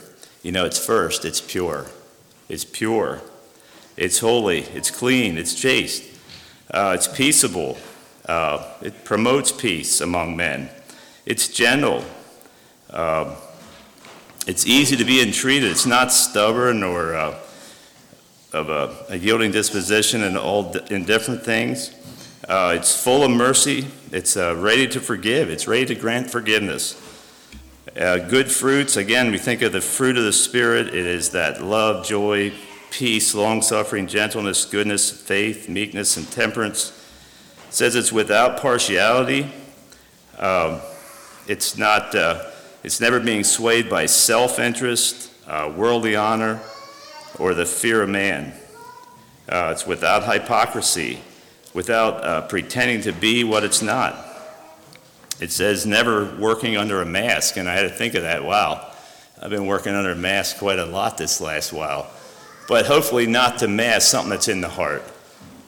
You 0.43 0.51
know, 0.51 0.65
it's 0.65 0.85
first, 0.85 1.25
it's 1.25 1.41
pure. 1.41 1.87
It's 2.49 2.65
pure. 2.65 3.23
It's 3.97 4.19
holy. 4.19 4.61
It's 4.61 4.91
clean. 4.91 5.39
It's 5.39 5.55
chaste. 5.55 6.03
Uh, 6.71 6.93
it's 6.95 7.09
peaceable. 7.09 7.79
Uh, 8.29 8.67
it 8.83 9.05
promotes 9.05 9.53
peace 9.53 10.01
among 10.01 10.37
men. 10.37 10.69
It's 11.27 11.49
gentle. 11.49 12.05
Uh, 12.89 13.35
it's 14.47 14.65
easy 14.65 14.97
to 14.97 15.05
be 15.05 15.21
entreated. 15.21 15.73
It's 15.73 15.85
not 15.85 16.13
stubborn 16.13 16.85
or 16.85 17.17
uh, 17.17 17.37
of 18.53 18.71
a, 18.71 19.05
a 19.09 19.17
yielding 19.17 19.51
disposition 19.51 20.23
in 20.23 20.37
all 20.37 20.73
in 20.89 21.05
different 21.05 21.43
things. 21.43 21.93
Uh, 22.49 22.75
it's 22.77 23.03
full 23.03 23.25
of 23.25 23.33
mercy. 23.33 23.89
It's 24.13 24.37
uh, 24.37 24.55
ready 24.57 24.87
to 24.87 25.01
forgive. 25.01 25.51
It's 25.51 25.67
ready 25.67 25.85
to 25.87 25.97
grant 25.97 26.31
forgiveness. 26.31 27.03
Uh, 27.99 28.19
good 28.19 28.49
fruits, 28.49 28.97
again, 28.97 29.33
we 29.33 29.39
think 29.39 29.63
of 29.63 29.73
the 29.73 29.81
fruit 29.81 30.17
of 30.17 30.23
the 30.23 30.33
Spirit. 30.33 30.89
It 30.89 31.07
is 31.07 31.31
that 31.31 31.61
love, 31.61 32.07
joy, 32.07 32.53
peace, 32.93 33.35
long 33.35 33.63
suffering, 33.63 34.07
gentleness, 34.07 34.65
goodness, 34.65 35.11
faith, 35.11 35.69
meekness, 35.69 36.17
and 36.17 36.31
temperance. 36.31 36.91
It 37.67 37.75
says 37.75 37.97
it's 37.97 38.13
without 38.13 38.61
partiality. 38.61 39.51
Um, 40.39 40.81
it's 41.49 41.77
not. 41.77 42.15
Uh, 42.15 42.51
it's 42.83 43.01
never 43.01 43.19
being 43.19 43.43
swayed 43.43 43.91
by 43.91 44.07
self 44.07 44.59
interest, 44.59 45.33
uh, 45.47 45.73
worldly 45.77 46.15
honor, 46.15 46.61
or 47.39 47.55
the 47.55 47.67
fear 47.67 48.03
of 48.03 48.09
man. 48.09 48.53
Uh, 49.49 49.71
it's 49.73 49.87
without 49.87 50.25
hypocrisy, 50.25 51.21
without 51.75 52.25
uh, 52.25 52.43
pretending 52.43 53.01
to 53.03 53.13
be 53.13 53.45
what 53.45 53.65
it's 53.65 53.83
not. 53.83 54.17
It 55.41 55.51
says 55.51 55.85
never 55.85 56.35
working 56.37 56.77
under 56.77 57.03
a 57.03 57.07
mask, 57.07 57.57
and 57.57 57.69
I 57.69 57.75
had 57.75 57.83
to 57.83 57.91
think 57.91 58.15
of 58.15 58.23
that. 58.23 58.45
Wow, 58.45 58.91
I've 59.43 59.51
been 59.51 59.67
working 59.67 59.95
under 59.95 60.13
a 60.13 60.17
mask 60.17 60.59
quite 60.59 60.79
a 60.79 60.87
lot 60.87 61.19
this 61.19 61.41
last 61.41 61.73
while. 61.73 62.11
But 62.69 62.87
hopefully, 62.87 63.27
not 63.27 63.59
to 63.59 63.69
mask 63.69 64.11
something 64.11 64.31
that's 64.31 64.49
in 64.49 64.61
the 64.61 64.69
heart. 64.69 65.03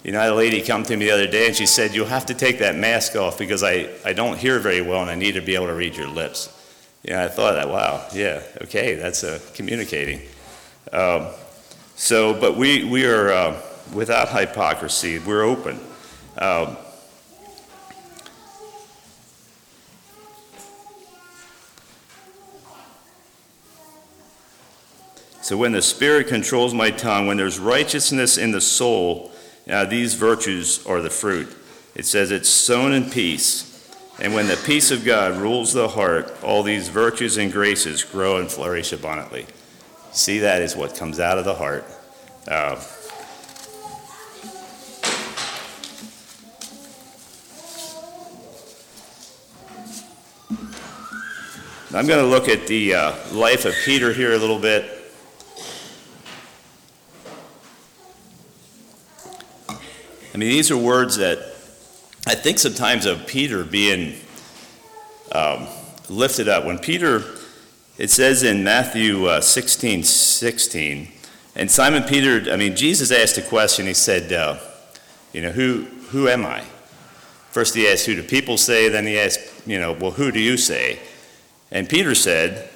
You 0.04 0.12
know, 0.12 0.20
I 0.20 0.24
had 0.24 0.32
a 0.32 0.36
lady 0.36 0.62
come 0.62 0.84
to 0.84 0.96
me 0.96 1.06
the 1.06 1.10
other 1.10 1.26
day 1.26 1.48
and 1.48 1.56
she 1.56 1.66
said, 1.66 1.94
You'll 1.94 2.06
have 2.06 2.26
to 2.26 2.34
take 2.34 2.60
that 2.60 2.76
mask 2.76 3.16
off 3.16 3.36
because 3.38 3.62
I, 3.62 3.90
I 4.04 4.12
don't 4.12 4.38
hear 4.38 4.58
very 4.58 4.80
well 4.80 5.02
and 5.02 5.10
I 5.10 5.16
need 5.16 5.32
to 5.32 5.40
be 5.40 5.54
able 5.54 5.66
to 5.66 5.74
read 5.74 5.96
your 5.96 6.08
lips. 6.08 6.54
Yeah, 7.02 7.24
I 7.24 7.28
thought 7.28 7.52
that, 7.52 7.68
wow, 7.68 8.06
yeah, 8.12 8.42
okay, 8.62 8.94
that's 8.94 9.24
uh, 9.24 9.40
communicating. 9.54 10.20
Um, 10.92 11.28
so, 11.94 12.38
but 12.38 12.56
we, 12.56 12.84
we 12.84 13.06
are 13.06 13.30
uh, 13.32 13.60
without 13.92 14.28
hypocrisy, 14.28 15.18
we're 15.18 15.42
open. 15.42 15.80
Um, 16.36 16.76
so, 25.40 25.56
when 25.56 25.72
the 25.72 25.82
Spirit 25.82 26.28
controls 26.28 26.74
my 26.74 26.90
tongue, 26.90 27.26
when 27.26 27.36
there's 27.36 27.58
righteousness 27.58 28.38
in 28.38 28.52
the 28.52 28.60
soul, 28.60 29.32
uh, 29.68 29.84
these 29.84 30.14
virtues 30.14 30.84
are 30.86 31.00
the 31.00 31.10
fruit. 31.10 31.54
It 31.94 32.06
says 32.06 32.30
it's 32.30 32.48
sown 32.48 32.92
in 32.92 33.10
peace. 33.10 33.64
And 34.20 34.34
when 34.34 34.48
the 34.48 34.56
peace 34.56 34.90
of 34.90 35.04
God 35.04 35.36
rules 35.36 35.72
the 35.72 35.88
heart, 35.88 36.32
all 36.42 36.62
these 36.62 36.88
virtues 36.88 37.36
and 37.36 37.52
graces 37.52 38.02
grow 38.02 38.38
and 38.38 38.50
flourish 38.50 38.92
abundantly. 38.92 39.46
See, 40.12 40.38
that 40.40 40.62
is 40.62 40.74
what 40.74 40.96
comes 40.96 41.20
out 41.20 41.38
of 41.38 41.44
the 41.44 41.54
heart. 41.54 41.84
Uh, 42.46 42.82
I'm 51.94 52.06
going 52.06 52.20
to 52.20 52.26
look 52.26 52.48
at 52.48 52.66
the 52.66 52.94
uh, 52.94 53.14
life 53.32 53.64
of 53.64 53.74
Peter 53.84 54.12
here 54.12 54.32
a 54.32 54.38
little 54.38 54.58
bit. 54.58 54.97
I 60.38 60.40
mean, 60.40 60.50
these 60.50 60.70
are 60.70 60.76
words 60.76 61.16
that 61.16 61.40
I 62.24 62.36
think 62.36 62.60
sometimes 62.60 63.06
of 63.06 63.26
Peter 63.26 63.64
being 63.64 64.14
um, 65.32 65.66
lifted 66.08 66.48
up. 66.48 66.64
When 66.64 66.78
Peter 66.78 67.24
it 67.98 68.08
says 68.08 68.44
in 68.44 68.62
Matthew 68.62 69.26
uh, 69.26 69.40
16, 69.40 70.04
16, 70.04 71.08
and 71.56 71.68
Simon 71.68 72.04
Peter, 72.04 72.52
I 72.52 72.56
mean, 72.56 72.76
Jesus 72.76 73.10
asked 73.10 73.36
a 73.38 73.42
question. 73.42 73.86
He 73.86 73.94
said, 73.94 74.32
uh, 74.32 74.60
You 75.32 75.42
know, 75.42 75.50
who, 75.50 75.86
who 76.10 76.28
am 76.28 76.46
I? 76.46 76.62
First 77.50 77.74
he 77.74 77.88
asked, 77.88 78.06
Who 78.06 78.14
do 78.14 78.22
people 78.22 78.58
say? 78.58 78.88
Then 78.88 79.06
he 79.06 79.18
asked, 79.18 79.40
you 79.66 79.80
know, 79.80 79.92
well, 79.92 80.12
who 80.12 80.30
do 80.30 80.38
you 80.38 80.56
say? 80.56 81.00
And 81.72 81.88
Peter 81.88 82.14
said, 82.14 82.70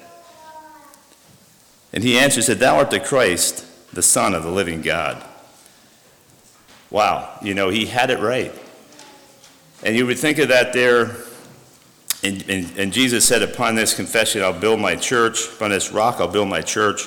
and 1.93 2.03
he 2.03 2.19
answered, 2.19 2.43
said, 2.43 2.59
Thou 2.59 2.75
art 2.75 2.91
the 2.91 2.99
Christ, 2.99 3.65
the 3.93 4.03
Son 4.03 4.35
of 4.35 4.43
the 4.43 4.51
living 4.51 4.81
God. 4.81 5.23
Wow, 6.93 7.37
you 7.41 7.55
know, 7.55 7.69
he 7.69 7.87
had 7.87 8.11
it 8.11 8.19
right. 8.19 8.53
And 9.83 9.95
you 9.95 10.05
would 10.05 10.19
think 10.19 10.37
of 10.37 10.49
that 10.49 10.73
there, 10.73 11.15
and, 12.23 12.47
and, 12.47 12.71
and 12.77 12.93
Jesus 12.93 13.25
said, 13.25 13.41
Upon 13.41 13.73
this 13.73 13.95
confession, 13.95 14.43
I'll 14.43 14.57
build 14.57 14.79
my 14.79 14.95
church. 14.95 15.47
Upon 15.55 15.71
this 15.71 15.91
rock, 15.91 16.17
I'll 16.19 16.27
build 16.27 16.47
my 16.47 16.61
church. 16.61 17.01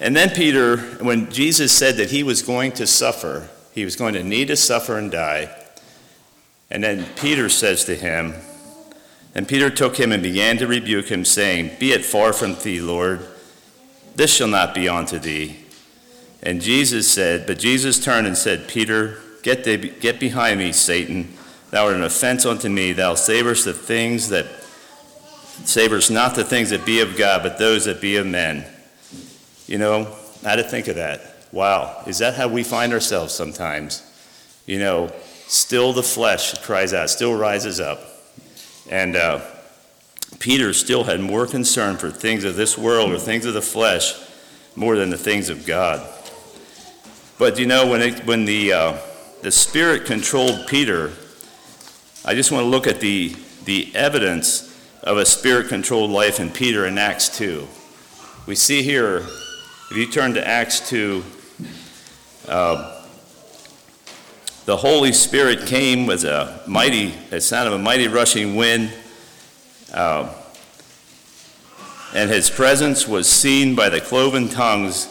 And 0.00 0.16
then 0.16 0.30
Peter, 0.30 0.78
when 1.02 1.30
Jesus 1.30 1.70
said 1.70 1.96
that 1.96 2.10
he 2.10 2.22
was 2.22 2.40
going 2.40 2.72
to 2.72 2.86
suffer, 2.86 3.48
he 3.72 3.84
was 3.84 3.94
going 3.94 4.14
to 4.14 4.24
need 4.24 4.48
to 4.48 4.56
suffer 4.56 4.96
and 4.96 5.12
die. 5.12 5.54
And 6.70 6.82
then 6.82 7.04
Peter 7.14 7.50
says 7.50 7.84
to 7.84 7.94
him, 7.94 8.34
and 9.34 9.46
Peter 9.46 9.68
took 9.68 10.00
him 10.00 10.12
and 10.12 10.22
began 10.22 10.56
to 10.56 10.66
rebuke 10.66 11.08
him, 11.08 11.26
saying, 11.26 11.72
Be 11.78 11.92
it 11.92 12.06
far 12.06 12.32
from 12.32 12.54
thee, 12.54 12.80
Lord, 12.80 13.20
this 14.14 14.34
shall 14.34 14.48
not 14.48 14.74
be 14.74 14.88
unto 14.88 15.18
thee. 15.18 15.65
And 16.46 16.62
Jesus 16.62 17.10
said, 17.10 17.44
But 17.44 17.58
Jesus 17.58 17.98
turned 17.98 18.24
and 18.28 18.38
said, 18.38 18.68
Peter, 18.68 19.18
get, 19.42 19.64
thee, 19.64 19.92
get 19.98 20.20
behind 20.20 20.60
me, 20.60 20.70
Satan. 20.70 21.36
Thou 21.72 21.86
art 21.86 21.96
an 21.96 22.04
offense 22.04 22.46
unto 22.46 22.68
me. 22.68 22.92
Thou 22.92 23.14
savorest 23.14 23.64
the 23.64 23.72
things 23.72 24.28
that 24.28 24.46
savorest 25.64 26.08
not 26.08 26.36
the 26.36 26.44
things 26.44 26.70
that 26.70 26.86
be 26.86 27.00
of 27.00 27.16
God, 27.16 27.42
but 27.42 27.58
those 27.58 27.86
that 27.86 28.00
be 28.00 28.14
of 28.14 28.28
men. 28.28 28.64
You 29.66 29.78
know, 29.78 30.14
I 30.44 30.50
had 30.50 30.56
to 30.56 30.62
think 30.62 30.86
of 30.86 30.94
that. 30.94 31.34
Wow, 31.50 32.04
is 32.06 32.18
that 32.18 32.34
how 32.34 32.46
we 32.46 32.62
find 32.62 32.92
ourselves 32.92 33.34
sometimes? 33.34 34.04
You 34.66 34.78
know, 34.78 35.12
still 35.48 35.92
the 35.92 36.04
flesh 36.04 36.56
cries 36.62 36.94
out, 36.94 37.10
still 37.10 37.36
rises 37.36 37.80
up. 37.80 37.98
And 38.88 39.16
uh, 39.16 39.40
Peter 40.38 40.72
still 40.72 41.02
had 41.02 41.18
more 41.18 41.48
concern 41.48 41.96
for 41.96 42.08
things 42.08 42.44
of 42.44 42.54
this 42.54 42.78
world 42.78 43.10
or 43.10 43.18
things 43.18 43.46
of 43.46 43.54
the 43.54 43.62
flesh 43.62 44.14
more 44.76 44.94
than 44.94 45.10
the 45.10 45.18
things 45.18 45.48
of 45.48 45.66
God. 45.66 46.12
But 47.38 47.58
you 47.58 47.66
know, 47.66 47.86
when, 47.86 48.00
it, 48.00 48.24
when 48.24 48.46
the, 48.46 48.72
uh, 48.72 48.98
the 49.42 49.50
Spirit 49.50 50.06
controlled 50.06 50.66
Peter, 50.66 51.12
I 52.24 52.34
just 52.34 52.50
want 52.50 52.64
to 52.64 52.68
look 52.68 52.86
at 52.86 53.00
the, 53.00 53.36
the 53.66 53.94
evidence 53.94 54.74
of 55.02 55.18
a 55.18 55.26
Spirit 55.26 55.68
controlled 55.68 56.10
life 56.10 56.40
in 56.40 56.48
Peter 56.48 56.86
in 56.86 56.96
Acts 56.96 57.36
2. 57.36 57.68
We 58.46 58.54
see 58.54 58.82
here, 58.82 59.18
if 59.90 59.96
you 59.96 60.10
turn 60.10 60.32
to 60.32 60.48
Acts 60.48 60.88
2, 60.88 61.22
uh, 62.48 63.02
the 64.64 64.78
Holy 64.78 65.12
Spirit 65.12 65.66
came 65.66 66.06
with 66.06 66.24
a 66.24 66.62
mighty, 66.66 67.12
a 67.32 67.40
sound 67.42 67.68
of 67.68 67.74
a 67.74 67.78
mighty 67.78 68.08
rushing 68.08 68.56
wind, 68.56 68.90
uh, 69.92 70.32
and 72.14 72.30
his 72.30 72.48
presence 72.48 73.06
was 73.06 73.28
seen 73.28 73.74
by 73.74 73.90
the 73.90 74.00
cloven 74.00 74.48
tongues 74.48 75.06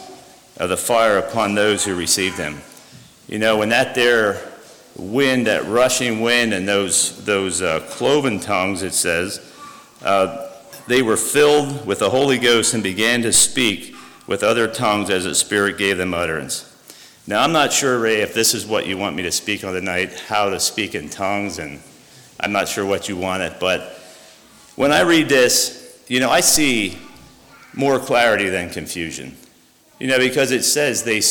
of 0.56 0.68
the 0.68 0.76
fire 0.76 1.18
upon 1.18 1.54
those 1.54 1.84
who 1.84 1.94
received 1.94 2.38
him. 2.38 2.60
You 3.28 3.38
know, 3.38 3.58
when 3.58 3.68
that 3.70 3.94
there 3.94 4.40
wind, 4.96 5.46
that 5.46 5.66
rushing 5.66 6.20
wind, 6.20 6.52
and 6.52 6.66
those 6.66 7.24
those 7.24 7.62
uh, 7.62 7.80
cloven 7.90 8.40
tongues, 8.40 8.82
it 8.82 8.94
says, 8.94 9.40
uh, 10.02 10.48
they 10.86 11.02
were 11.02 11.16
filled 11.16 11.86
with 11.86 11.98
the 11.98 12.10
Holy 12.10 12.38
Ghost 12.38 12.74
and 12.74 12.82
began 12.82 13.22
to 13.22 13.32
speak 13.32 13.94
with 14.26 14.42
other 14.42 14.66
tongues 14.68 15.10
as 15.10 15.24
the 15.24 15.34
Spirit 15.34 15.78
gave 15.78 15.98
them 15.98 16.14
utterance. 16.14 16.72
Now, 17.26 17.42
I'm 17.42 17.52
not 17.52 17.72
sure, 17.72 17.98
Ray, 17.98 18.20
if 18.20 18.34
this 18.34 18.54
is 18.54 18.66
what 18.66 18.86
you 18.86 18.96
want 18.96 19.16
me 19.16 19.24
to 19.24 19.32
speak 19.32 19.64
on 19.64 19.74
tonight, 19.74 20.14
how 20.28 20.48
to 20.48 20.60
speak 20.60 20.94
in 20.94 21.08
tongues, 21.08 21.58
and 21.58 21.80
I'm 22.38 22.52
not 22.52 22.68
sure 22.68 22.86
what 22.86 23.08
you 23.08 23.16
want 23.16 23.42
it, 23.42 23.54
but 23.58 23.98
when 24.76 24.92
I 24.92 25.00
read 25.00 25.28
this, 25.28 26.04
you 26.06 26.20
know, 26.20 26.30
I 26.30 26.40
see 26.40 26.98
more 27.74 27.98
clarity 27.98 28.48
than 28.48 28.70
confusion. 28.70 29.36
You 29.98 30.08
know, 30.08 30.18
because 30.18 30.50
it 30.50 30.62
says 30.64 31.04
they, 31.04 31.22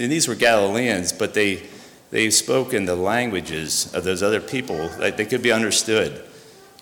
and 0.00 0.12
these 0.12 0.28
were 0.28 0.34
Galileans, 0.34 1.12
but 1.12 1.32
they, 1.34 1.62
they 2.10 2.28
spoke 2.30 2.74
in 2.74 2.84
the 2.84 2.96
languages 2.96 3.92
of 3.94 4.04
those 4.04 4.22
other 4.22 4.40
people 4.40 4.88
that 4.98 5.16
they 5.16 5.24
could 5.24 5.42
be 5.42 5.52
understood. 5.52 6.22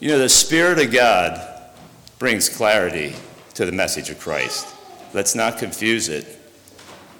You 0.00 0.08
know, 0.08 0.18
the 0.18 0.28
Spirit 0.28 0.78
of 0.78 0.92
God 0.92 1.40
brings 2.18 2.48
clarity 2.48 3.14
to 3.54 3.64
the 3.64 3.72
message 3.72 4.10
of 4.10 4.18
Christ. 4.18 4.74
Let's 5.14 5.34
not 5.34 5.58
confuse 5.58 6.08
it. 6.08 6.38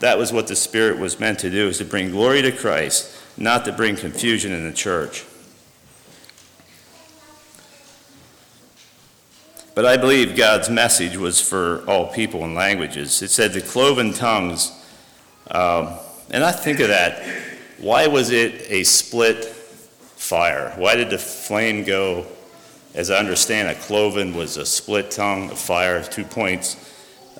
That 0.01 0.19
was 0.19 0.33
what 0.33 0.47
the 0.47 0.57
Spirit 0.57 0.99
was 0.99 1.19
meant 1.19 1.39
to 1.41 1.51
do, 1.51 1.69
is 1.69 1.79
to 1.79 1.85
bring 1.85 2.11
glory 2.11 2.43
to 2.43 2.53
Christ, 2.53 3.17
not 3.37 3.65
to 3.65 3.73
bring 3.73 3.97
confusion 3.97 4.53
in 4.53 4.65
the 4.65 4.73
church. 4.73 5.25
But 9.79 9.87
I 9.87 9.97
believe 9.97 10.35
God's 10.35 10.69
message 10.69 11.17
was 11.17 11.41
for 11.41 11.85
all 11.87 12.09
people 12.09 12.43
and 12.43 12.53
languages. 12.57 13.23
It 13.23 13.31
said 13.31 13.53
the 13.53 13.61
cloven 13.61 14.13
tongues. 14.13 14.73
Um, 15.53 15.91
and 16.33 16.43
I 16.43 16.51
think 16.51 16.81
of 16.81 16.89
that. 16.89 17.25
Why 17.79 18.09
was 18.09 18.33
it 18.33 18.69
a 18.73 18.83
split 18.83 19.45
fire? 19.45 20.73
Why 20.79 20.97
did 20.97 21.11
the 21.11 21.19
flame 21.19 21.85
go? 21.85 22.27
As 22.93 23.13
I 23.13 23.19
understand, 23.19 23.69
a 23.69 23.77
cloven 23.77 24.35
was 24.35 24.57
a 24.57 24.67
split 24.67 25.13
tongue 25.13 25.53
of 25.53 25.61
fire, 25.61 26.03
two 26.03 26.25
points. 26.25 26.75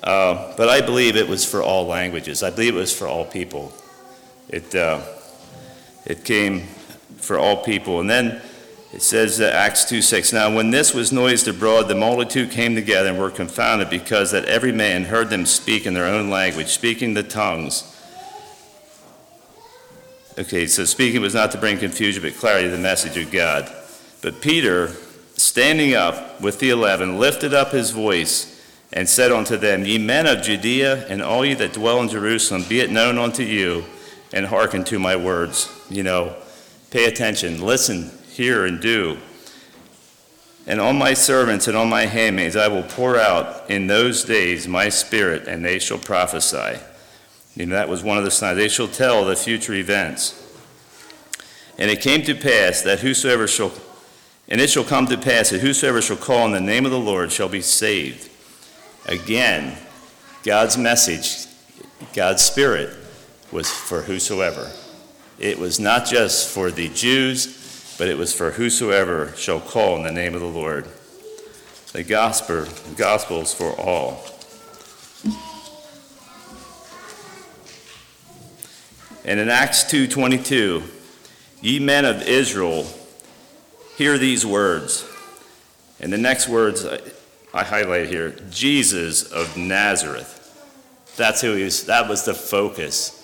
Uh, 0.01 0.53
but 0.55 0.69
I 0.69 0.79
believe 0.79 1.17
it 1.17 1.27
was 1.27 1.43
for 1.43 1.61
all 1.61 1.87
languages. 1.87 2.41
I 2.41 2.51
believe 2.51 2.73
it 2.73 2.79
was 2.79 2.97
for 2.97 3.05
all 3.05 3.25
people. 3.25 3.73
It, 4.47 4.73
uh, 4.73 5.01
it 6.05 6.23
came 6.23 6.67
for 7.17 7.37
all 7.37 7.57
people. 7.57 7.99
And 7.99 8.09
then 8.09 8.41
it 8.91 9.03
says, 9.03 9.39
uh, 9.39 9.45
Acts 9.45 9.85
2 9.85 10.01
6. 10.01 10.33
Now, 10.33 10.53
when 10.53 10.71
this 10.71 10.93
was 10.93 11.11
noised 11.11 11.47
abroad, 11.47 11.83
the 11.83 11.95
multitude 11.95 12.49
came 12.49 12.73
together 12.73 13.09
and 13.09 13.19
were 13.19 13.29
confounded 13.29 13.89
because 13.89 14.31
that 14.31 14.45
every 14.45 14.71
man 14.71 15.05
heard 15.05 15.29
them 15.29 15.45
speak 15.45 15.85
in 15.85 15.93
their 15.93 16.07
own 16.07 16.29
language, 16.29 16.69
speaking 16.69 17.13
the 17.13 17.23
tongues. 17.23 17.95
Okay, 20.39 20.65
so 20.67 20.85
speaking 20.85 21.21
was 21.21 21.33
not 21.33 21.51
to 21.51 21.57
bring 21.57 21.77
confusion, 21.77 22.23
but 22.23 22.35
clarity 22.35 22.69
to 22.69 22.75
the 22.75 22.81
message 22.81 23.17
of 23.17 23.31
God. 23.31 23.71
But 24.21 24.41
Peter, 24.41 24.87
standing 25.35 25.93
up 25.93 26.41
with 26.41 26.59
the 26.59 26.71
eleven, 26.71 27.19
lifted 27.19 27.53
up 27.53 27.71
his 27.71 27.91
voice 27.91 28.59
and 28.91 29.07
said 29.07 29.31
unto 29.31 29.55
them, 29.55 29.85
Ye 29.85 29.99
men 29.99 30.25
of 30.25 30.41
Judea, 30.41 31.05
and 31.07 31.21
all 31.21 31.45
ye 31.45 31.53
that 31.55 31.73
dwell 31.73 32.01
in 32.01 32.09
Jerusalem, 32.09 32.63
be 32.67 32.79
it 32.79 32.89
known 32.89 33.17
unto 33.19 33.43
you, 33.43 33.85
and 34.33 34.47
hearken 34.47 34.83
to 34.85 34.97
my 34.97 35.15
words. 35.15 35.69
You 35.89 36.03
know, 36.03 36.35
pay 36.89 37.05
attention, 37.05 37.61
listen, 37.61 38.09
hear, 38.39 38.65
and 38.65 38.79
do. 38.79 39.17
And 40.65 40.79
on 40.79 40.97
my 40.97 41.13
servants 41.13 41.67
and 41.67 41.75
on 41.75 41.89
my 41.89 42.05
handmaids 42.05 42.55
I 42.55 42.69
will 42.69 42.83
pour 42.83 43.19
out 43.19 43.69
in 43.69 43.87
those 43.87 44.23
days 44.23 44.67
my 44.67 44.87
spirit, 44.87 45.47
and 45.47 45.63
they 45.63 45.77
shall 45.77 45.97
prophesy. 45.97 46.79
Know, 47.57 47.75
that 47.75 47.89
was 47.89 48.01
one 48.01 48.17
of 48.17 48.23
the 48.23 48.31
signs. 48.31 48.57
They 48.57 48.69
shall 48.69 48.87
tell 48.87 49.25
the 49.25 49.35
future 49.35 49.73
events. 49.73 50.35
And 51.77 51.91
it 51.91 52.01
came 52.01 52.23
to 52.23 52.33
pass 52.33 52.81
that 52.83 52.99
whosoever 52.99 53.47
shall, 53.47 53.73
and 54.47 54.61
it 54.61 54.69
shall 54.69 54.85
come 54.85 55.07
to 55.07 55.17
pass 55.17 55.49
that 55.49 55.59
whosoever 55.59 56.01
shall 56.01 56.15
call 56.15 56.43
on 56.43 56.53
the 56.53 56.61
name 56.61 56.85
of 56.85 56.91
the 56.91 56.99
Lord 56.99 57.33
shall 57.33 57.49
be 57.49 57.61
saved. 57.61 58.29
Again, 59.07 59.77
God's 60.43 60.77
message, 60.77 61.47
God's 62.13 62.41
Spirit, 62.41 62.95
was 63.51 63.69
for 63.69 64.03
whosoever. 64.03 64.71
It 65.37 65.59
was 65.59 65.79
not 65.79 66.05
just 66.05 66.53
for 66.53 66.71
the 66.71 66.87
Jews, 66.89 67.58
but 67.99 68.07
it 68.07 68.17
was 68.17 68.33
for 68.33 68.51
whosoever 68.51 69.33
shall 69.35 69.59
call 69.59 69.97
in 69.97 70.03
the 70.03 70.11
name 70.11 70.33
of 70.33 70.39
the 70.39 70.47
Lord. 70.47 70.87
The 71.91 72.01
gospel, 72.01 72.61
the 72.61 72.95
gospel 72.95 73.41
is 73.41 73.53
for 73.53 73.73
all. 73.73 74.23
And 79.25 79.39
in 79.41 79.49
Acts 79.49 79.83
2:22, 79.83 80.81
ye 81.61 81.79
men 81.79 82.05
of 82.05 82.25
Israel, 82.25 82.87
hear 83.97 84.17
these 84.17 84.45
words. 84.45 85.03
And 85.99 86.13
the 86.13 86.17
next 86.17 86.47
words 86.47 86.85
I 87.53 87.63
highlight 87.65 88.07
here 88.07 88.31
Jesus 88.49 89.23
of 89.23 89.57
Nazareth. 89.57 90.37
That's 91.17 91.41
who 91.41 91.53
he 91.53 91.63
was, 91.63 91.83
that 91.83 92.07
was 92.07 92.23
the 92.23 92.33
focus. 92.33 93.18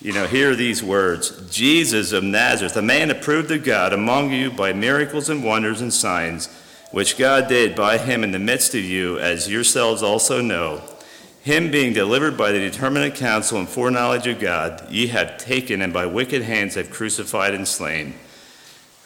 You 0.00 0.12
know, 0.12 0.28
hear 0.28 0.54
these 0.54 0.80
words 0.80 1.32
Jesus 1.50 2.12
of 2.12 2.22
Nazareth, 2.22 2.76
a 2.76 2.82
man 2.82 3.10
approved 3.10 3.50
of 3.50 3.64
God 3.64 3.92
among 3.92 4.32
you 4.32 4.48
by 4.48 4.72
miracles 4.72 5.28
and 5.28 5.42
wonders 5.42 5.80
and 5.80 5.92
signs, 5.92 6.46
which 6.92 7.18
God 7.18 7.48
did 7.48 7.74
by 7.74 7.98
him 7.98 8.22
in 8.22 8.30
the 8.30 8.38
midst 8.38 8.76
of 8.76 8.84
you, 8.84 9.18
as 9.18 9.50
yourselves 9.50 10.00
also 10.00 10.40
know. 10.40 10.82
Him 11.42 11.72
being 11.72 11.94
delivered 11.94 12.36
by 12.36 12.52
the 12.52 12.60
determinate 12.60 13.16
counsel 13.16 13.58
and 13.58 13.68
foreknowledge 13.68 14.28
of 14.28 14.38
God, 14.38 14.88
ye 14.88 15.08
have 15.08 15.36
taken 15.36 15.82
and 15.82 15.92
by 15.92 16.06
wicked 16.06 16.42
hands 16.42 16.76
have 16.76 16.90
crucified 16.90 17.54
and 17.54 17.66
slain, 17.66 18.14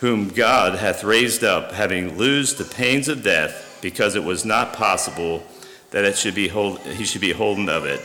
whom 0.01 0.29
God 0.29 0.79
hath 0.79 1.05
raised 1.05 1.43
up, 1.43 1.73
having 1.73 2.19
loosed 2.19 2.59
the 2.59 2.65
pains 2.65 3.09
of 3.09 3.23
death 3.23 3.79
because 3.81 4.15
it 4.15 4.25
was 4.25 4.45
not 4.45 4.75
possible 4.75 5.43
that 5.91 6.05
it 6.05 6.19
should 6.19 6.35
be 6.35 6.49
hold, 6.49 6.81
he 6.81 7.05
should 7.05 7.23
be 7.23 7.33
holden 7.33 7.71
of 7.71 7.87
it. 7.87 8.03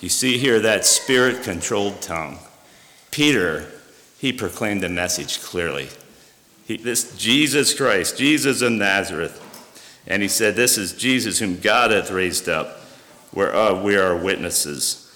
You 0.00 0.08
see 0.08 0.38
here 0.38 0.60
that 0.60 0.86
spirit 0.86 1.42
controlled 1.42 2.00
tongue. 2.00 2.38
Peter, 3.10 3.66
he 4.18 4.32
proclaimed 4.32 4.82
the 4.82 4.88
message 4.88 5.42
clearly. 5.42 5.88
He, 6.66 6.76
this 6.76 7.16
Jesus 7.16 7.74
Christ, 7.74 8.16
Jesus 8.16 8.62
of 8.62 8.72
Nazareth. 8.72 9.46
And 10.06 10.22
he 10.22 10.28
said, 10.28 10.56
This 10.56 10.78
is 10.78 10.92
Jesus 10.92 11.38
whom 11.38 11.58
God 11.58 11.90
hath 11.90 12.10
raised 12.10 12.48
up, 12.48 12.80
whereof 13.32 13.82
we 13.82 13.96
are 13.96 14.16
witnesses. 14.16 15.06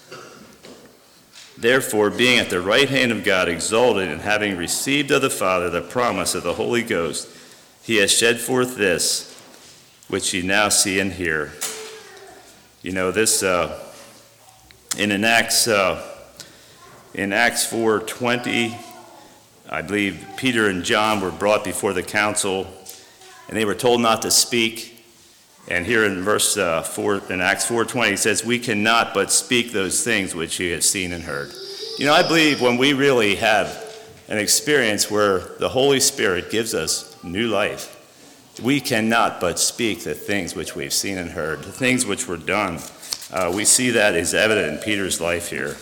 Therefore, 1.57 2.09
being 2.09 2.39
at 2.39 2.49
the 2.49 2.61
right 2.61 2.89
hand 2.89 3.11
of 3.11 3.23
God, 3.23 3.47
exalted, 3.47 4.09
and 4.09 4.21
having 4.21 4.57
received 4.57 5.09
of 5.11 5.21
the 5.21 5.29
Father 5.29 5.69
the 5.69 5.81
promise 5.81 6.35
of 6.35 6.43
the 6.43 6.53
Holy 6.53 6.83
Ghost, 6.83 7.29
he 7.81 7.97
has 7.97 8.11
shed 8.11 8.39
forth 8.39 8.75
this, 8.75 9.31
which 10.09 10.33
ye 10.33 10.41
now 10.41 10.69
see 10.69 10.99
and 10.99 11.13
hear. 11.13 11.53
You 12.81 12.91
know, 12.91 13.11
this, 13.11 13.41
uh, 13.41 13.84
in 14.97 15.23
Acts, 15.23 15.67
uh, 15.67 16.01
in 17.13 17.33
Acts 17.33 17.69
4.20, 17.69 18.77
I 19.69 19.81
believe 19.81 20.25
Peter 20.37 20.69
and 20.69 20.83
John 20.83 21.21
were 21.21 21.31
brought 21.31 21.63
before 21.63 21.93
the 21.93 22.03
council, 22.03 22.67
and 23.47 23.57
they 23.57 23.65
were 23.65 23.75
told 23.75 24.01
not 24.01 24.21
to 24.21 24.31
speak. 24.31 25.03
And 25.67 25.85
here 25.85 26.05
in 26.05 26.21
verse 26.21 26.57
uh, 26.57 26.83
4, 26.83 27.23
in 27.29 27.41
Acts 27.41 27.67
4.20, 27.67 28.11
he 28.11 28.15
says, 28.15 28.45
We 28.45 28.59
cannot 28.59 29.13
but 29.13 29.31
speak 29.31 29.71
those 29.71 30.03
things 30.03 30.35
which 30.35 30.59
you 30.59 30.71
have 30.73 30.83
seen 30.83 31.11
and 31.11 31.23
heard. 31.23 31.51
You 31.97 32.05
know, 32.05 32.13
I 32.13 32.25
believe 32.25 32.61
when 32.61 32.77
we 32.77 32.93
really 32.93 33.35
have 33.35 33.81
an 34.27 34.37
experience 34.37 35.09
where 35.09 35.39
the 35.59 35.69
Holy 35.69 35.99
Spirit 35.99 36.51
gives 36.51 36.73
us 36.73 37.21
new 37.23 37.47
life, 37.47 37.91
we 38.61 38.79
cannot 38.79 39.41
but 39.41 39.59
speak 39.59 40.03
the 40.03 40.13
things 40.13 40.55
which 40.55 40.75
we've 40.75 40.93
seen 40.93 41.17
and 41.17 41.31
heard, 41.31 41.59
the 41.63 41.71
things 41.71 42.05
which 42.05 42.27
were 42.27 42.37
done. 42.37 42.79
Uh, 43.31 43.51
we 43.53 43.65
see 43.65 43.89
that 43.91 44.15
is 44.15 44.33
evident 44.33 44.77
in 44.77 44.83
Peter's 44.83 45.19
life 45.19 45.49
here. 45.49 45.75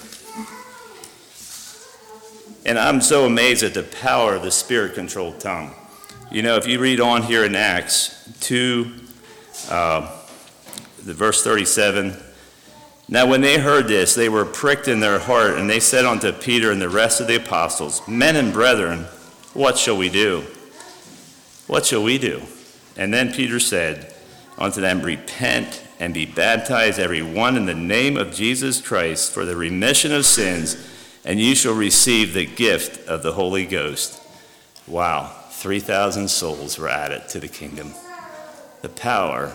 And 2.65 2.79
I'm 2.79 3.01
so 3.01 3.25
amazed 3.25 3.63
at 3.63 3.73
the 3.73 3.83
power 3.83 4.35
of 4.35 4.43
the 4.43 4.51
spirit 4.51 4.95
controlled 4.95 5.39
tongue. 5.39 5.75
You 6.31 6.41
know, 6.41 6.55
if 6.55 6.65
you 6.65 6.79
read 6.79 7.01
on 7.01 7.23
here 7.23 7.43
in 7.43 7.55
Acts 7.55 8.29
2, 8.39 8.91
uh, 9.69 10.19
the 11.05 11.13
verse 11.13 11.43
37, 11.43 12.15
now 13.09 13.27
when 13.27 13.41
they 13.41 13.59
heard 13.59 13.87
this, 13.87 14.15
they 14.15 14.29
were 14.29 14.45
pricked 14.45 14.87
in 14.87 15.01
their 15.01 15.19
heart, 15.19 15.57
and 15.57 15.69
they 15.69 15.79
said 15.81 16.05
unto 16.05 16.31
Peter 16.31 16.71
and 16.71 16.81
the 16.81 16.89
rest 16.89 17.19
of 17.19 17.27
the 17.27 17.35
apostles, 17.35 18.01
Men 18.07 18.37
and 18.37 18.53
brethren, 18.53 19.05
what 19.53 19.77
shall 19.77 19.97
we 19.97 20.09
do? 20.09 20.45
What 21.67 21.85
shall 21.85 22.03
we 22.03 22.17
do? 22.17 22.41
And 22.95 23.13
then 23.13 23.33
Peter 23.33 23.59
said 23.59 24.13
unto 24.57 24.79
them, 24.79 25.01
Repent 25.01 25.82
and 25.99 26.13
be 26.13 26.25
baptized, 26.25 26.99
every 26.99 27.21
one, 27.21 27.55
in 27.55 27.65
the 27.65 27.73
name 27.73 28.17
of 28.17 28.33
Jesus 28.33 28.81
Christ 28.81 29.31
for 29.31 29.45
the 29.45 29.55
remission 29.55 30.11
of 30.11 30.25
sins, 30.25 30.75
and 31.23 31.39
you 31.39 31.55
shall 31.55 31.73
receive 31.73 32.33
the 32.33 32.45
gift 32.45 33.07
of 33.07 33.23
the 33.23 33.33
Holy 33.33 33.65
Ghost. 33.65 34.21
Wow, 34.87 35.33
3,000 35.51 36.27
souls 36.27 36.77
were 36.77 36.89
added 36.89 37.29
to 37.29 37.39
the 37.39 37.47
kingdom. 37.47 37.93
The 38.81 38.89
power 38.89 39.53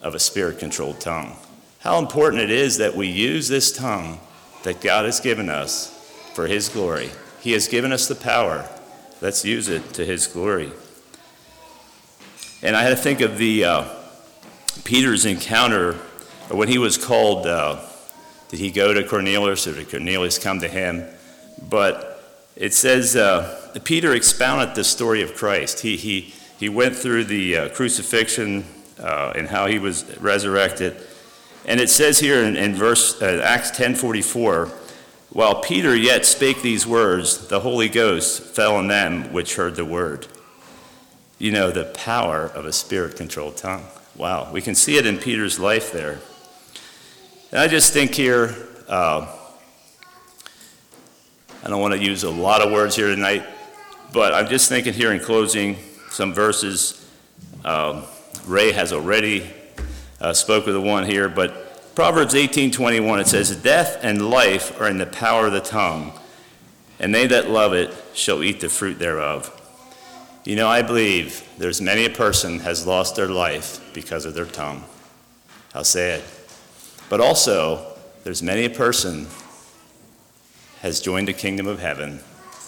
of 0.00 0.14
a 0.14 0.18
spirit 0.18 0.58
controlled 0.58 1.00
tongue. 1.00 1.36
How 1.80 1.98
important 1.98 2.42
it 2.42 2.50
is 2.50 2.78
that 2.78 2.96
we 2.96 3.08
use 3.08 3.48
this 3.48 3.70
tongue 3.70 4.20
that 4.62 4.80
God 4.80 5.04
has 5.04 5.20
given 5.20 5.50
us 5.50 5.90
for 6.34 6.46
His 6.46 6.68
glory. 6.68 7.10
He 7.40 7.52
has 7.52 7.68
given 7.68 7.92
us 7.92 8.08
the 8.08 8.14
power. 8.14 8.66
Let's 9.20 9.44
use 9.44 9.68
it 9.68 9.92
to 9.94 10.04
His 10.04 10.26
glory. 10.26 10.72
And 12.62 12.74
I 12.74 12.82
had 12.82 12.90
to 12.90 12.96
think 12.96 13.20
of 13.20 13.36
the 13.36 13.64
uh, 13.64 13.84
Peter's 14.82 15.24
encounter 15.24 15.94
when 16.48 16.68
he 16.68 16.78
was 16.78 16.98
called. 16.98 17.46
Uh, 17.46 17.80
did 18.48 18.60
he 18.60 18.70
go 18.70 18.92
to 18.92 19.02
Cornelius, 19.02 19.66
or 19.66 19.74
did 19.74 19.90
Cornelius 19.90 20.38
come 20.38 20.60
to 20.60 20.68
him? 20.68 21.04
But 21.68 22.20
it 22.56 22.72
says 22.72 23.16
uh, 23.16 23.78
Peter 23.84 24.14
expounded 24.14 24.74
the 24.74 24.84
story 24.84 25.22
of 25.22 25.34
Christ. 25.34 25.80
He 25.80 25.96
he 25.96 26.34
he 26.58 26.68
went 26.68 26.96
through 26.96 27.24
the 27.24 27.56
uh, 27.56 27.68
crucifixion 27.70 28.64
uh, 28.98 29.32
and 29.34 29.48
how 29.48 29.66
he 29.66 29.78
was 29.78 30.04
resurrected. 30.18 30.96
And 31.66 31.80
it 31.80 31.90
says 31.90 32.18
here 32.18 32.44
in, 32.44 32.56
in 32.56 32.74
verse 32.74 33.20
uh, 33.22 33.40
Acts 33.44 33.70
10:44, 33.72 34.68
while 35.30 35.62
Peter 35.62 35.96
yet 35.96 36.26
spake 36.26 36.62
these 36.62 36.86
words, 36.86 37.48
the 37.48 37.60
Holy 37.60 37.88
Ghost 37.88 38.42
fell 38.42 38.76
on 38.76 38.88
them 38.88 39.32
which 39.32 39.56
heard 39.56 39.76
the 39.76 39.84
word 39.84 40.26
you 41.38 41.50
know, 41.50 41.70
the 41.70 41.84
power 41.84 42.46
of 42.46 42.64
a 42.64 42.72
spirit 42.72 43.16
controlled 43.16 43.56
tongue. 43.56 43.84
Wow, 44.16 44.52
we 44.52 44.62
can 44.62 44.76
see 44.76 44.96
it 44.96 45.06
in 45.06 45.18
Peter's 45.18 45.58
life 45.58 45.90
there. 45.90 46.20
And 47.50 47.60
I 47.60 47.66
just 47.66 47.92
think 47.92 48.14
here, 48.14 48.54
uh, 48.88 49.26
I 51.64 51.68
don't 51.68 51.80
want 51.80 51.94
to 51.94 52.00
use 52.00 52.22
a 52.22 52.30
lot 52.30 52.60
of 52.60 52.70
words 52.70 52.94
here 52.94 53.08
tonight, 53.08 53.44
but 54.12 54.32
I'm 54.32 54.46
just 54.46 54.68
thinking 54.68 54.92
here 54.92 55.12
in 55.12 55.18
closing 55.18 55.78
some 56.10 56.32
verses. 56.32 57.10
Um, 57.64 58.04
Ray 58.46 58.70
has 58.70 58.92
already 58.92 59.50
uh, 60.20 60.32
spoke 60.32 60.68
of 60.68 60.74
the 60.74 60.80
one 60.80 61.06
here, 61.06 61.28
but 61.28 61.94
Proverbs 61.96 62.34
18:21 62.34 63.18
it 63.18 63.26
says, 63.26 63.50
"Death 63.56 63.98
and 64.00 64.30
life 64.30 64.80
are 64.80 64.88
in 64.88 64.98
the 64.98 65.06
power 65.06 65.46
of 65.46 65.52
the 65.52 65.60
tongue, 65.60 66.12
and 67.00 67.12
they 67.12 67.26
that 67.26 67.50
love 67.50 67.72
it 67.72 67.92
shall 68.14 68.44
eat 68.44 68.60
the 68.60 68.68
fruit 68.68 69.00
thereof." 69.00 69.53
You 70.44 70.56
know, 70.56 70.68
I 70.68 70.82
believe 70.82 71.42
there's 71.56 71.80
many 71.80 72.04
a 72.04 72.10
person 72.10 72.58
has 72.60 72.86
lost 72.86 73.16
their 73.16 73.28
life 73.28 73.80
because 73.94 74.26
of 74.26 74.34
their 74.34 74.44
tongue. 74.44 74.84
How 75.72 75.82
sad. 75.82 76.22
But 77.08 77.22
also, 77.22 77.96
there's 78.24 78.42
many 78.42 78.66
a 78.66 78.70
person 78.70 79.26
has 80.80 81.00
joined 81.00 81.28
the 81.28 81.32
kingdom 81.32 81.66
of 81.66 81.78
heaven 81.78 82.20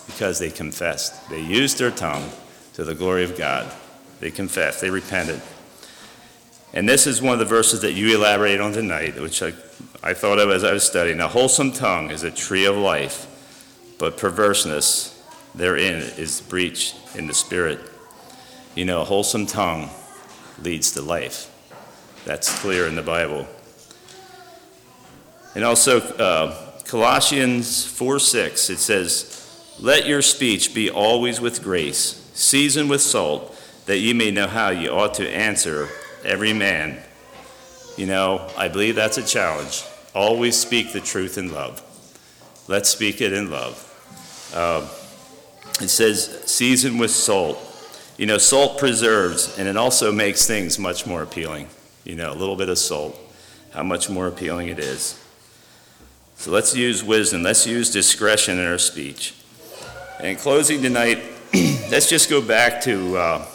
because 0.06 0.38
they 0.38 0.50
confessed. 0.50 1.28
They 1.28 1.42
used 1.42 1.78
their 1.78 1.90
tongue 1.90 2.30
to 2.74 2.84
the 2.84 2.94
glory 2.94 3.24
of 3.24 3.36
God. 3.36 3.70
They 4.20 4.30
confessed. 4.30 4.80
They 4.80 4.88
repented. 4.90 5.42
And 6.72 6.88
this 6.88 7.06
is 7.06 7.20
one 7.20 7.34
of 7.34 7.38
the 7.38 7.44
verses 7.44 7.82
that 7.82 7.92
you 7.92 8.16
elaborate 8.16 8.60
on 8.60 8.72
tonight, 8.72 9.20
which 9.20 9.42
I, 9.42 9.52
I 10.02 10.14
thought 10.14 10.38
of 10.38 10.50
as 10.50 10.64
I 10.64 10.72
was 10.72 10.84
studying. 10.84 11.20
A 11.20 11.28
wholesome 11.28 11.72
tongue 11.72 12.10
is 12.10 12.22
a 12.22 12.30
tree 12.30 12.64
of 12.64 12.76
life, 12.76 13.26
but 13.98 14.16
perverseness 14.16 15.15
therein 15.56 16.02
is 16.16 16.40
breach 16.42 16.94
in 17.14 17.26
the 17.26 17.34
spirit. 17.34 17.80
You 18.74 18.84
know, 18.84 19.00
a 19.00 19.04
wholesome 19.04 19.46
tongue 19.46 19.90
leads 20.62 20.92
to 20.92 21.02
life. 21.02 21.52
That's 22.24 22.60
clear 22.60 22.86
in 22.86 22.94
the 22.94 23.02
Bible. 23.02 23.46
And 25.54 25.64
also, 25.64 26.00
uh, 26.00 26.82
Colossians 26.84 27.86
4 27.86 28.18
6, 28.18 28.70
it 28.70 28.78
says, 28.78 29.74
Let 29.80 30.06
your 30.06 30.22
speech 30.22 30.74
be 30.74 30.90
always 30.90 31.40
with 31.40 31.62
grace, 31.62 32.30
seasoned 32.34 32.90
with 32.90 33.00
salt, 33.00 33.58
that 33.86 33.98
ye 33.98 34.12
may 34.12 34.30
know 34.30 34.46
how 34.46 34.70
ye 34.70 34.88
ought 34.88 35.14
to 35.14 35.28
answer 35.28 35.88
every 36.24 36.52
man. 36.52 36.98
You 37.96 38.06
know, 38.06 38.50
I 38.56 38.68
believe 38.68 38.96
that's 38.96 39.16
a 39.16 39.26
challenge. 39.26 39.82
Always 40.14 40.56
speak 40.56 40.92
the 40.92 41.00
truth 41.00 41.38
in 41.38 41.52
love. 41.52 41.82
Let's 42.68 42.90
speak 42.90 43.20
it 43.20 43.32
in 43.32 43.50
love. 43.50 43.82
Uh, 44.54 44.86
it 45.80 45.88
says, 45.88 46.42
seasoned 46.46 46.98
with 46.98 47.10
salt. 47.10 47.58
You 48.16 48.24
know, 48.24 48.38
salt 48.38 48.78
preserves, 48.78 49.58
and 49.58 49.68
it 49.68 49.76
also 49.76 50.10
makes 50.10 50.46
things 50.46 50.78
much 50.78 51.06
more 51.06 51.22
appealing. 51.22 51.68
You 52.04 52.16
know, 52.16 52.32
a 52.32 52.34
little 52.34 52.56
bit 52.56 52.70
of 52.70 52.78
salt, 52.78 53.18
how 53.72 53.82
much 53.82 54.08
more 54.08 54.26
appealing 54.26 54.68
it 54.68 54.78
is. 54.78 55.20
So 56.36 56.50
let's 56.50 56.74
use 56.74 57.04
wisdom, 57.04 57.42
let's 57.42 57.66
use 57.66 57.90
discretion 57.90 58.58
in 58.58 58.66
our 58.66 58.78
speech. 58.78 59.34
And 60.18 60.28
in 60.28 60.36
closing 60.36 60.80
tonight, 60.80 61.18
let's 61.90 62.08
just 62.08 62.30
go 62.30 62.40
back 62.40 62.80
to 62.82 63.16
uh, 63.16 63.46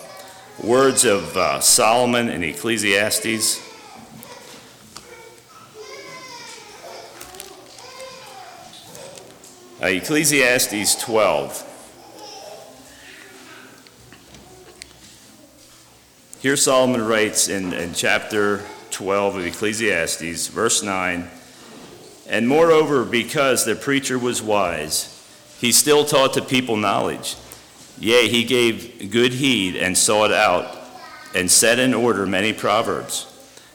words 0.63 1.05
of 1.05 1.35
uh, 1.35 1.59
Solomon 1.59 2.29
in 2.29 2.43
Ecclesiastes. 2.43 3.59
Uh, 9.81 9.87
Ecclesiastes 9.87 11.01
12. 11.01 11.70
Here 16.41 16.57
Solomon 16.57 17.05
writes 17.05 17.49
in, 17.49 17.71
in 17.71 17.93
chapter 17.93 18.65
12 18.89 19.35
of 19.35 19.45
Ecclesiastes, 19.45 20.47
verse 20.47 20.81
9 20.81 21.29
And 22.27 22.47
moreover, 22.47 23.05
because 23.05 23.63
the 23.63 23.75
preacher 23.75 24.17
was 24.17 24.41
wise, 24.41 25.23
he 25.59 25.71
still 25.71 26.03
taught 26.03 26.33
the 26.33 26.41
people 26.41 26.77
knowledge. 26.77 27.35
Yea, 27.99 28.27
he 28.27 28.43
gave 28.43 29.11
good 29.11 29.33
heed 29.33 29.75
and 29.75 29.95
sought 29.95 30.31
out 30.31 30.79
and 31.35 31.51
set 31.51 31.77
in 31.77 31.93
order 31.93 32.25
many 32.25 32.53
proverbs. 32.53 33.27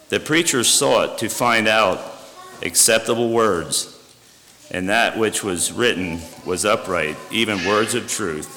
The 0.08 0.18
preacher 0.18 0.64
sought 0.64 1.18
to 1.18 1.28
find 1.28 1.68
out 1.68 2.00
acceptable 2.62 3.30
words, 3.30 3.96
and 4.72 4.88
that 4.88 5.16
which 5.16 5.44
was 5.44 5.70
written 5.70 6.18
was 6.44 6.64
upright, 6.64 7.16
even 7.30 7.64
words 7.64 7.94
of 7.94 8.10
truth. 8.10 8.52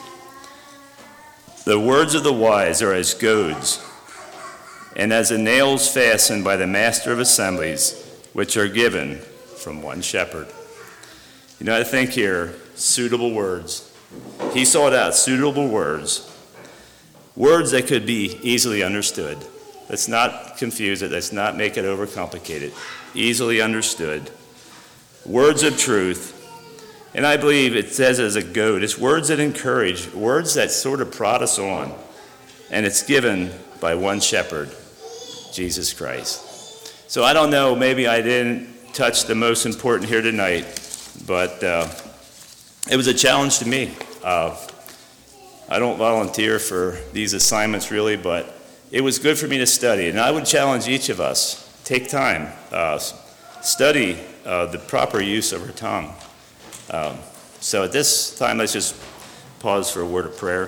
The 1.66 1.80
words 1.80 2.16
of 2.16 2.24
the 2.24 2.34
wise 2.34 2.82
are 2.82 2.94
as 2.94 3.14
goads 3.14 3.86
and 5.00 5.14
as 5.14 5.30
the 5.30 5.38
nails 5.38 5.88
fastened 5.88 6.44
by 6.44 6.58
the 6.58 6.68
master 6.68 7.14
of 7.14 7.20
assemblies, 7.20 8.06
which 8.34 8.58
are 8.58 8.68
given 8.68 9.16
from 9.16 9.82
one 9.82 10.02
shepherd. 10.02 10.48
You 11.58 11.68
know, 11.68 11.80
I 11.80 11.86
think 11.86 12.10
here, 12.10 12.54
suitable 12.76 13.34
words. 13.34 13.90
He 14.54 14.66
sought 14.66 14.94
out 14.94 15.16
suitable 15.16 15.70
words 15.70 16.30
Words 17.40 17.72
that 17.72 17.88
could 17.88 18.06
be 18.06 18.38
easily 18.44 18.84
understood. 18.84 19.38
Let's 19.88 20.10
not 20.10 20.58
confuse 20.58 21.02
it. 21.02 21.12
Let's 21.12 21.32
not 21.32 21.56
make 21.56 21.78
it 21.78 21.86
overcomplicated. 21.86 22.74
Easily 23.16 23.62
understood. 23.62 24.30
Words 25.26 25.64
of 25.64 25.78
truth. 25.78 26.36
And 27.16 27.26
I 27.26 27.38
believe 27.38 27.78
it 27.78 27.94
says 27.94 28.20
as 28.20 28.36
a 28.36 28.44
goad, 28.44 28.84
it's 28.84 28.98
words 28.98 29.30
that 29.30 29.40
encourage, 29.40 30.12
words 30.14 30.56
that 30.56 30.70
sort 30.70 31.00
of 31.00 31.14
prod 31.14 31.42
us 31.42 31.58
on. 31.58 31.94
And 32.70 32.86
it's 32.86 33.04
given 33.04 33.52
by 33.80 33.96
one 33.96 34.20
shepherd, 34.20 34.70
Jesus 35.54 35.94
Christ. 35.94 37.10
So 37.10 37.24
I 37.24 37.34
don't 37.34 37.50
know, 37.50 37.76
maybe 37.76 38.08
I 38.08 38.22
didn't 38.22 38.94
touch 38.94 39.26
the 39.26 39.36
most 39.36 39.66
important 39.66 40.10
here 40.10 40.22
tonight, 40.22 40.66
but 41.26 41.64
uh, 41.64 41.88
it 42.90 42.96
was 42.96 43.08
a 43.08 43.14
challenge 43.14 43.60
to 43.60 43.68
me. 43.68 43.92
Uh, 44.24 44.56
I 45.70 45.80
don't 45.80 45.98
volunteer 45.98 46.60
for 46.60 46.98
these 47.14 47.34
assignments 47.34 47.92
really, 47.92 48.18
but 48.18 48.54
it 48.92 49.02
was 49.02 49.20
good 49.20 49.38
for 49.38 49.48
me 49.48 49.58
to 49.60 49.68
study. 49.68 50.10
And 50.10 50.20
I 50.20 50.32
would 50.32 50.46
challenge 50.46 50.88
each 50.88 51.10
of 51.10 51.20
us 51.20 51.66
take 51.84 52.08
time, 52.08 52.52
uh, 52.72 52.98
study 52.98 54.20
uh, 54.46 54.68
the 54.68 54.78
proper 54.78 55.22
use 55.22 55.54
of 55.54 55.64
our 55.64 55.72
tongue. 55.72 56.14
Um, 56.92 57.18
so 57.60 57.84
at 57.84 57.92
this 57.92 58.38
time, 58.38 58.58
let's 58.58 58.74
just 58.74 58.96
pause 59.60 59.92
for 59.92 60.02
a 60.02 60.06
word 60.06 60.26
of 60.26 60.38
prayer. 60.38 60.68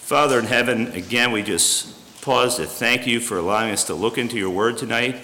Father 0.00 0.38
in 0.38 0.46
heaven, 0.46 0.88
again, 0.92 1.32
we 1.32 1.42
just 1.42 1.99
pause 2.20 2.56
to 2.56 2.66
thank 2.66 3.06
you 3.06 3.18
for 3.18 3.38
allowing 3.38 3.72
us 3.72 3.84
to 3.84 3.94
look 3.94 4.18
into 4.18 4.36
your 4.36 4.50
word 4.50 4.76
tonight. 4.76 5.16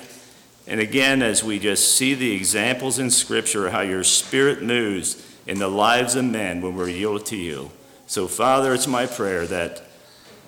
And 0.66 0.80
again, 0.80 1.22
as 1.22 1.44
we 1.44 1.58
just 1.58 1.94
see 1.94 2.14
the 2.14 2.32
examples 2.32 2.98
in 2.98 3.10
Scripture, 3.10 3.70
how 3.70 3.82
your 3.82 4.02
Spirit 4.02 4.62
moves 4.62 5.24
in 5.46 5.58
the 5.58 5.68
lives 5.68 6.16
of 6.16 6.24
men 6.24 6.60
when 6.60 6.74
we're 6.74 6.88
yielded 6.88 7.26
to 7.26 7.36
you. 7.36 7.70
So, 8.06 8.26
Father, 8.26 8.72
it's 8.72 8.86
my 8.86 9.06
prayer 9.06 9.46
that 9.46 9.82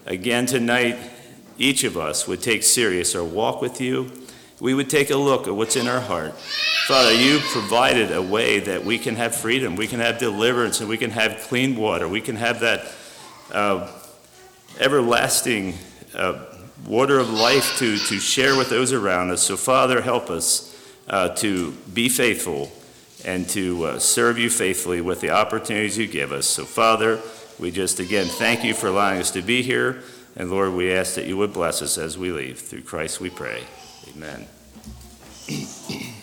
again 0.07 0.47
tonight, 0.47 0.99
each 1.59 1.85
of 1.85 1.97
us 1.97 2.27
would 2.27 2.41
take 2.41 2.63
serious 2.63 3.15
our 3.15 3.25
walk 3.25 3.61
with 3.61 3.81
you. 3.81 4.11
We 4.61 4.75
would 4.75 4.91
take 4.91 5.11
a 5.11 5.17
look 5.17 5.47
at 5.47 5.55
what's 5.55 5.77
in 5.77 5.87
our 5.87 6.01
heart. 6.01 6.35
Father, 6.87 7.13
you 7.13 7.39
provided 7.53 8.11
a 8.11 8.23
way 8.23 8.59
that 8.61 8.85
we 8.85 8.99
can 8.99 9.17
have 9.17 9.37
freedom, 9.37 9.77
we 9.77 9.87
can 9.87 10.01
have 10.01 10.19
deliverance, 10.19 10.81
and 10.81 10.89
we 10.89 10.97
can 10.97 11.11
have 11.11 11.41
clean 11.43 11.77
water. 11.77 12.09
We 12.09 12.21
can 12.21 12.37
have 12.37 12.61
that 12.61 12.93
uh, 13.53 13.93
everlasting 14.81 15.75
uh, 16.19 16.45
water 16.87 17.19
of 17.19 17.31
life 17.31 17.79
to, 17.79 17.97
to 17.97 18.19
share 18.19 18.57
with 18.57 18.71
those 18.71 18.93
around 18.93 19.31
us. 19.31 19.43
So, 19.43 19.57
Father, 19.57 20.01
help 20.01 20.31
us 20.31 20.75
uh, 21.09 21.31
to 21.37 21.73
be 21.93 22.09
faithful 22.09 22.71
and 23.25 23.49
to 23.51 23.85
uh, 23.85 23.99
serve 23.99 24.39
you 24.39 24.51
faithfully 24.51 25.01
with 25.01 25.21
the 25.21 25.31
opportunities 25.31 25.99
you 25.99 26.07
give 26.07 26.33
us. 26.33 26.47
So, 26.47 26.65
Father, 26.65 27.21
we 27.59 27.71
just 27.71 27.99
again 28.01 28.27
thank 28.27 28.65
you 28.65 28.75
for 28.75 28.87
allowing 28.89 29.19
us 29.19 29.31
to 29.33 29.43
be 29.43 29.63
here. 29.63 30.03
And 30.37 30.51
Lord, 30.51 30.73
we 30.75 30.93
ask 30.93 31.15
that 31.17 31.27
you 31.27 31.37
would 31.37 31.53
bless 31.53 31.83
us 31.83 31.99
as 31.99 32.17
we 32.17 32.31
leave. 32.31 32.59
Through 32.61 32.83
Christ 32.83 33.21
we 33.21 33.31
pray. 33.31 33.63
Amen. 34.15 34.47